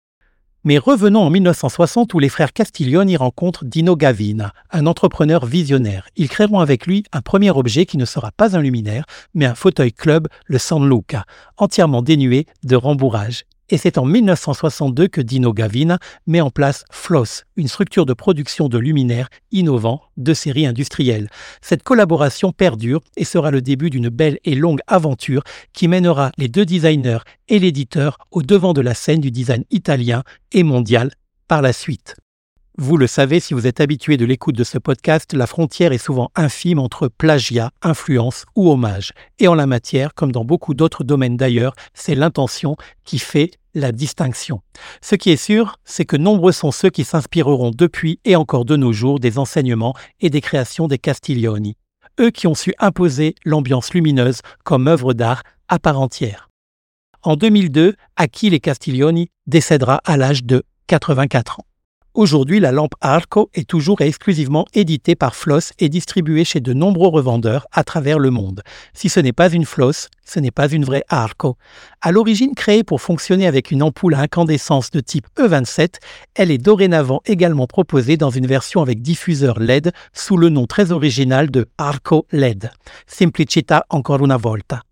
Mais 0.64 0.78
revenons 0.78 1.20
en 1.20 1.30
1960 1.30 2.14
où 2.14 2.18
les 2.18 2.30
frères 2.30 2.54
Castiglioni 2.54 3.18
rencontrent 3.18 3.66
Dino 3.66 3.94
Gavina, 3.94 4.54
un 4.70 4.86
entrepreneur 4.86 5.44
visionnaire. 5.44 6.06
Ils 6.16 6.30
créeront 6.30 6.60
avec 6.60 6.86
lui 6.86 7.04
un 7.12 7.20
premier 7.20 7.50
objet 7.50 7.84
qui 7.84 7.98
ne 7.98 8.04
sera 8.06 8.30
pas 8.32 8.56
un 8.56 8.60
luminaire, 8.60 9.04
mais 9.34 9.44
un 9.44 9.54
fauteuil 9.54 9.92
club, 9.92 10.28
le 10.46 10.58
San 10.58 10.86
Luca, 10.88 11.24
entièrement 11.58 12.00
dénué 12.00 12.46
de 12.62 12.76
rembourrage 12.76 13.44
et 13.70 13.78
c'est 13.78 13.98
en 13.98 14.04
1962 14.04 15.08
que 15.08 15.20
Dino 15.20 15.52
Gavina 15.52 15.98
met 16.26 16.40
en 16.40 16.50
place 16.50 16.84
Floss, 16.90 17.44
une 17.56 17.68
structure 17.68 18.04
de 18.04 18.12
production 18.12 18.68
de 18.68 18.78
luminaires 18.78 19.28
innovants 19.52 20.02
de 20.16 20.34
série 20.34 20.66
industrielle. 20.66 21.28
Cette 21.62 21.82
collaboration 21.82 22.52
perdure 22.52 23.00
et 23.16 23.24
sera 23.24 23.50
le 23.50 23.62
début 23.62 23.90
d'une 23.90 24.08
belle 24.08 24.38
et 24.44 24.54
longue 24.54 24.80
aventure 24.86 25.42
qui 25.72 25.88
mènera 25.88 26.32
les 26.36 26.48
deux 26.48 26.66
designers 26.66 27.20
et 27.48 27.58
l'éditeur 27.58 28.18
au 28.30 28.42
devant 28.42 28.72
de 28.72 28.80
la 28.80 28.94
scène 28.94 29.20
du 29.20 29.30
design 29.30 29.64
italien 29.70 30.22
et 30.52 30.64
mondial 30.64 31.12
par 31.46 31.62
la 31.62 31.72
suite. 31.72 32.16
Vous 32.78 32.96
le 32.96 33.06
savez, 33.06 33.40
si 33.40 33.52
vous 33.52 33.66
êtes 33.66 33.80
habitué 33.80 34.16
de 34.16 34.24
l'écoute 34.24 34.56
de 34.56 34.64
ce 34.64 34.78
podcast, 34.78 35.34
la 35.34 35.46
frontière 35.46 35.92
est 35.92 35.98
souvent 35.98 36.30
infime 36.34 36.78
entre 36.78 37.08
plagiat, 37.08 37.72
influence 37.82 38.46
ou 38.56 38.70
hommage. 38.70 39.12
Et 39.38 39.48
en 39.48 39.54
la 39.54 39.66
matière, 39.66 40.14
comme 40.14 40.32
dans 40.32 40.46
beaucoup 40.46 40.72
d'autres 40.72 41.04
domaines 41.04 41.36
d'ailleurs, 41.36 41.74
c'est 41.92 42.14
l'intention 42.14 42.76
qui 43.04 43.18
fait 43.18 43.50
la 43.74 43.92
distinction. 43.92 44.60
Ce 45.00 45.14
qui 45.14 45.30
est 45.30 45.36
sûr, 45.36 45.76
c'est 45.84 46.04
que 46.04 46.16
nombreux 46.16 46.52
sont 46.52 46.72
ceux 46.72 46.90
qui 46.90 47.04
s'inspireront 47.04 47.70
depuis 47.70 48.20
et 48.24 48.36
encore 48.36 48.64
de 48.64 48.76
nos 48.76 48.92
jours 48.92 49.20
des 49.20 49.38
enseignements 49.38 49.94
et 50.20 50.30
des 50.30 50.40
créations 50.40 50.88
des 50.88 50.98
Castiglioni. 50.98 51.76
Eux 52.18 52.30
qui 52.30 52.46
ont 52.46 52.54
su 52.54 52.74
imposer 52.78 53.34
l'ambiance 53.44 53.94
lumineuse 53.94 54.40
comme 54.64 54.88
œuvre 54.88 55.14
d'art 55.14 55.42
à 55.68 55.78
part 55.78 56.00
entière. 56.00 56.48
En 57.22 57.36
2002, 57.36 57.96
Achille 58.16 58.60
Castiglioni 58.60 59.30
décédera 59.46 60.00
à 60.04 60.16
l'âge 60.16 60.44
de 60.44 60.62
84 60.86 61.60
ans? 61.60 61.69
Aujourd'hui, 62.14 62.58
la 62.58 62.72
lampe 62.72 62.94
Arco 63.00 63.50
est 63.54 63.68
toujours 63.68 64.00
et 64.00 64.08
exclusivement 64.08 64.66
éditée 64.74 65.14
par 65.14 65.36
Floss 65.36 65.72
et 65.78 65.88
distribuée 65.88 66.44
chez 66.44 66.58
de 66.58 66.72
nombreux 66.72 67.08
revendeurs 67.08 67.68
à 67.70 67.84
travers 67.84 68.18
le 68.18 68.30
monde. 68.30 68.62
Si 68.94 69.08
ce 69.08 69.20
n'est 69.20 69.32
pas 69.32 69.48
une 69.48 69.64
Floss, 69.64 70.08
ce 70.24 70.40
n'est 70.40 70.50
pas 70.50 70.68
une 70.68 70.84
vraie 70.84 71.04
Arco. 71.08 71.56
À 72.00 72.10
l'origine 72.10 72.56
créée 72.56 72.82
pour 72.82 73.00
fonctionner 73.00 73.46
avec 73.46 73.70
une 73.70 73.80
ampoule 73.80 74.14
à 74.14 74.22
incandescence 74.22 74.90
de 74.90 74.98
type 74.98 75.28
E27, 75.38 75.94
elle 76.34 76.50
est 76.50 76.58
dorénavant 76.58 77.20
également 77.26 77.68
proposée 77.68 78.16
dans 78.16 78.30
une 78.30 78.46
version 78.46 78.82
avec 78.82 79.02
diffuseur 79.02 79.60
LED 79.60 79.92
sous 80.12 80.36
le 80.36 80.48
nom 80.48 80.66
très 80.66 80.90
original 80.90 81.48
de 81.48 81.68
Arco 81.78 82.26
LED. 82.32 82.72
Simplicita 83.06 83.86
ancora 83.88 84.24
una 84.24 84.36
volta. 84.36 84.82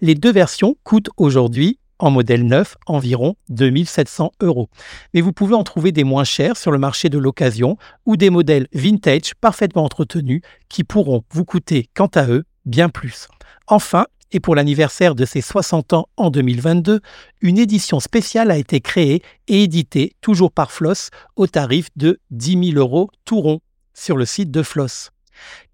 Les 0.00 0.16
deux 0.16 0.32
versions 0.32 0.76
coûtent 0.82 1.10
aujourd'hui 1.16 1.78
en 2.04 2.10
modèle 2.10 2.46
neuf 2.46 2.76
environ 2.86 3.34
2700 3.48 4.32
euros. 4.42 4.68
Mais 5.14 5.20
vous 5.20 5.32
pouvez 5.32 5.54
en 5.54 5.64
trouver 5.64 5.90
des 5.90 6.04
moins 6.04 6.24
chers 6.24 6.56
sur 6.56 6.70
le 6.70 6.78
marché 6.78 7.08
de 7.08 7.18
l'occasion 7.18 7.76
ou 8.04 8.16
des 8.16 8.30
modèles 8.30 8.68
vintage 8.72 9.34
parfaitement 9.40 9.84
entretenus 9.84 10.42
qui 10.68 10.84
pourront 10.84 11.24
vous 11.30 11.44
coûter 11.44 11.88
quant 11.94 12.10
à 12.14 12.26
eux 12.28 12.44
bien 12.66 12.88
plus. 12.88 13.28
Enfin, 13.66 14.06
et 14.32 14.40
pour 14.40 14.54
l'anniversaire 14.54 15.14
de 15.14 15.24
ses 15.24 15.40
60 15.40 15.92
ans 15.92 16.08
en 16.16 16.30
2022, 16.30 17.00
une 17.40 17.58
édition 17.58 18.00
spéciale 18.00 18.50
a 18.50 18.58
été 18.58 18.80
créée 18.80 19.22
et 19.48 19.62
éditée, 19.62 20.16
toujours 20.20 20.50
par 20.50 20.72
Floss, 20.72 21.10
au 21.36 21.46
tarif 21.46 21.88
de 21.96 22.20
10 22.30 22.72
000 22.72 22.78
euros 22.78 23.10
tout 23.24 23.40
rond 23.40 23.60
sur 23.94 24.16
le 24.16 24.26
site 24.26 24.50
de 24.50 24.62
Floss. 24.62 25.13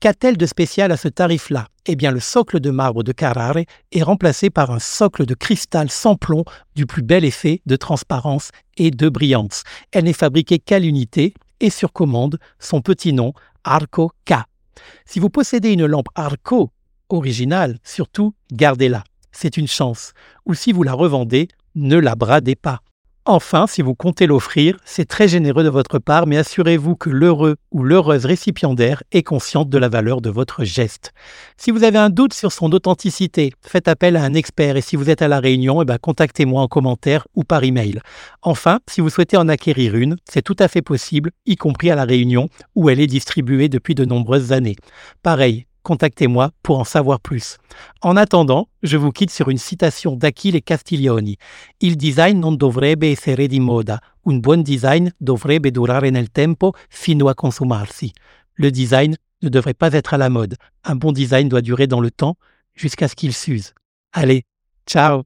Qu'a-t-elle 0.00 0.36
de 0.36 0.46
spécial 0.46 0.92
à 0.92 0.96
ce 0.96 1.08
tarif-là? 1.08 1.68
Eh 1.86 1.96
bien, 1.96 2.10
le 2.10 2.20
socle 2.20 2.60
de 2.60 2.70
marbre 2.70 3.02
de 3.02 3.12
Carrare 3.12 3.58
est 3.92 4.02
remplacé 4.02 4.50
par 4.50 4.70
un 4.70 4.78
socle 4.78 5.26
de 5.26 5.34
cristal 5.34 5.90
sans 5.90 6.16
plomb 6.16 6.44
du 6.74 6.86
plus 6.86 7.02
bel 7.02 7.24
effet 7.24 7.62
de 7.66 7.76
transparence 7.76 8.50
et 8.76 8.90
de 8.90 9.08
brillance. 9.08 9.62
Elle 9.92 10.04
n'est 10.04 10.12
fabriquée 10.12 10.58
qu'à 10.58 10.78
l'unité 10.78 11.34
et 11.60 11.70
sur 11.70 11.92
commande, 11.92 12.38
son 12.58 12.80
petit 12.80 13.12
nom, 13.12 13.32
Arco 13.64 14.12
K. 14.24 14.34
Si 15.04 15.20
vous 15.20 15.30
possédez 15.30 15.72
une 15.72 15.86
lampe 15.86 16.08
Arco 16.14 16.70
originale, 17.08 17.78
surtout, 17.84 18.34
gardez-la. 18.52 19.04
C'est 19.32 19.56
une 19.56 19.68
chance. 19.68 20.12
Ou 20.46 20.54
si 20.54 20.72
vous 20.72 20.82
la 20.82 20.92
revendez, 20.92 21.48
ne 21.74 21.96
la 21.96 22.14
bradez 22.14 22.56
pas. 22.56 22.80
Enfin, 23.26 23.66
si 23.66 23.82
vous 23.82 23.94
comptez 23.94 24.26
l'offrir, 24.26 24.78
c'est 24.86 25.04
très 25.04 25.28
généreux 25.28 25.62
de 25.62 25.68
votre 25.68 25.98
part, 25.98 26.26
mais 26.26 26.38
assurez-vous 26.38 26.96
que 26.96 27.10
l'heureux 27.10 27.56
ou 27.70 27.82
l'heureuse 27.84 28.24
récipiendaire 28.24 29.02
est 29.12 29.22
consciente 29.22 29.68
de 29.68 29.76
la 29.76 29.90
valeur 29.90 30.22
de 30.22 30.30
votre 30.30 30.64
geste. 30.64 31.12
Si 31.58 31.70
vous 31.70 31.84
avez 31.84 31.98
un 31.98 32.08
doute 32.08 32.32
sur 32.32 32.50
son 32.50 32.72
authenticité, 32.72 33.52
faites 33.60 33.88
appel 33.88 34.16
à 34.16 34.24
un 34.24 34.32
expert 34.32 34.76
et 34.76 34.80
si 34.80 34.96
vous 34.96 35.10
êtes 35.10 35.20
à 35.20 35.28
la 35.28 35.38
Réunion, 35.38 35.82
eh 35.82 35.84
ben, 35.84 35.98
contactez-moi 35.98 36.62
en 36.62 36.68
commentaire 36.68 37.28
ou 37.34 37.44
par 37.44 37.62
email. 37.62 38.00
Enfin, 38.40 38.80
si 38.88 39.02
vous 39.02 39.10
souhaitez 39.10 39.36
en 39.36 39.48
acquérir 39.48 39.96
une, 39.96 40.16
c'est 40.24 40.42
tout 40.42 40.56
à 40.58 40.68
fait 40.68 40.82
possible, 40.82 41.30
y 41.44 41.56
compris 41.56 41.90
à 41.90 41.96
la 41.96 42.04
Réunion, 42.04 42.48
où 42.74 42.88
elle 42.88 43.00
est 43.00 43.06
distribuée 43.06 43.68
depuis 43.68 43.94
de 43.94 44.06
nombreuses 44.06 44.52
années. 44.52 44.76
Pareil, 45.22 45.66
contactez-moi 45.82 46.50
pour 46.62 46.78
en 46.78 46.84
savoir 46.84 47.20
plus. 47.20 47.58
En 48.02 48.16
attendant, 48.16 48.68
je 48.82 48.96
vous 48.96 49.10
quitte 49.10 49.30
sur 49.30 49.48
une 49.48 49.58
citation 49.58 50.16
d'Achille 50.16 50.62
Castiglioni. 50.62 51.36
Il 51.80 51.96
design 51.96 52.38
non 52.40 52.56
dovrebbe 52.56 53.10
essere 53.10 53.48
di 53.48 53.60
moda, 53.60 54.00
un 54.26 54.38
buon 54.38 54.62
design 54.62 55.08
dovrebbe 55.20 55.70
durare 55.70 56.10
nel 56.10 56.30
tempo 56.30 56.72
fino 56.88 57.28
a 57.28 57.34
consumarsi. 57.34 58.12
Le 58.54 58.70
design 58.70 59.14
ne 59.42 59.48
devrait 59.48 59.74
pas 59.74 59.92
être 59.92 60.14
à 60.14 60.18
la 60.18 60.28
mode. 60.28 60.56
Un 60.84 60.96
bon 60.96 61.12
design 61.12 61.48
doit 61.48 61.62
durer 61.62 61.86
dans 61.86 62.00
le 62.00 62.10
temps 62.10 62.36
jusqu'à 62.74 63.08
ce 63.08 63.14
qu'il 63.14 63.32
s'use. 63.32 63.72
Allez, 64.12 64.44
ciao 64.86 65.24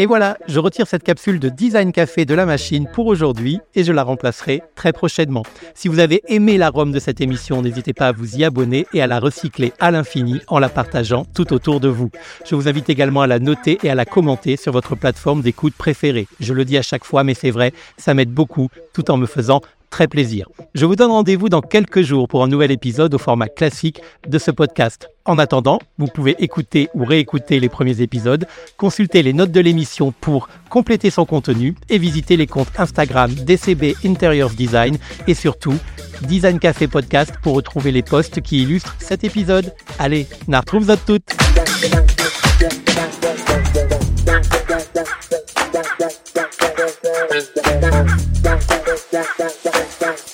et 0.00 0.06
voilà, 0.06 0.38
je 0.48 0.58
retire 0.58 0.86
cette 0.86 1.02
capsule 1.02 1.38
de 1.38 1.50
Design 1.50 1.92
Café 1.92 2.24
de 2.24 2.32
la 2.32 2.46
machine 2.46 2.88
pour 2.90 3.06
aujourd'hui 3.06 3.60
et 3.74 3.84
je 3.84 3.92
la 3.92 4.02
remplacerai 4.02 4.62
très 4.74 4.94
prochainement. 4.94 5.42
Si 5.74 5.88
vous 5.88 5.98
avez 5.98 6.22
aimé 6.28 6.56
l'arôme 6.56 6.90
de 6.90 6.98
cette 6.98 7.20
émission, 7.20 7.60
n'hésitez 7.60 7.92
pas 7.92 8.08
à 8.08 8.12
vous 8.12 8.36
y 8.36 8.44
abonner 8.44 8.86
et 8.94 9.02
à 9.02 9.06
la 9.06 9.20
recycler 9.20 9.74
à 9.78 9.90
l'infini 9.90 10.40
en 10.46 10.58
la 10.58 10.70
partageant 10.70 11.26
tout 11.34 11.52
autour 11.52 11.80
de 11.80 11.88
vous. 11.88 12.10
Je 12.46 12.54
vous 12.54 12.66
invite 12.66 12.88
également 12.88 13.20
à 13.20 13.26
la 13.26 13.40
noter 13.40 13.78
et 13.82 13.90
à 13.90 13.94
la 13.94 14.06
commenter 14.06 14.56
sur 14.56 14.72
votre 14.72 14.94
plateforme 14.94 15.42
d'écoute 15.42 15.74
préférée. 15.74 16.26
Je 16.40 16.54
le 16.54 16.64
dis 16.64 16.78
à 16.78 16.82
chaque 16.82 17.04
fois, 17.04 17.22
mais 17.22 17.34
c'est 17.34 17.50
vrai, 17.50 17.74
ça 17.98 18.14
m'aide 18.14 18.32
beaucoup 18.32 18.70
tout 18.94 19.10
en 19.10 19.18
me 19.18 19.26
faisant 19.26 19.60
très 19.90 20.08
plaisir. 20.08 20.48
Je 20.74 20.86
vous 20.86 20.96
donne 20.96 21.10
rendez-vous 21.10 21.48
dans 21.48 21.60
quelques 21.60 22.02
jours 22.02 22.28
pour 22.28 22.42
un 22.42 22.48
nouvel 22.48 22.70
épisode 22.70 23.12
au 23.14 23.18
format 23.18 23.48
classique 23.48 24.00
de 24.26 24.38
ce 24.38 24.50
podcast. 24.50 25.08
En 25.24 25.38
attendant, 25.38 25.80
vous 25.98 26.06
pouvez 26.06 26.36
écouter 26.38 26.88
ou 26.94 27.04
réécouter 27.04 27.60
les 27.60 27.68
premiers 27.68 28.00
épisodes, 28.00 28.46
consulter 28.76 29.22
les 29.22 29.32
notes 29.32 29.52
de 29.52 29.60
l'émission 29.60 30.12
pour 30.12 30.48
compléter 30.70 31.10
son 31.10 31.26
contenu 31.26 31.74
et 31.88 31.98
visiter 31.98 32.36
les 32.36 32.46
comptes 32.46 32.70
Instagram 32.78 33.32
DCB 33.32 33.96
Interiors 34.04 34.50
Design 34.50 34.96
et 35.26 35.34
surtout 35.34 35.74
Design 36.22 36.58
Café 36.58 36.86
Podcast 36.88 37.34
pour 37.42 37.54
retrouver 37.54 37.92
les 37.92 38.02
posts 38.02 38.40
qui 38.40 38.62
illustrent 38.62 38.96
cet 38.98 39.24
épisode. 39.24 39.74
Allez, 39.98 40.26
na 40.48 40.60
retrouve 40.60 40.96
toutes 41.06 41.34
that. 49.12 49.59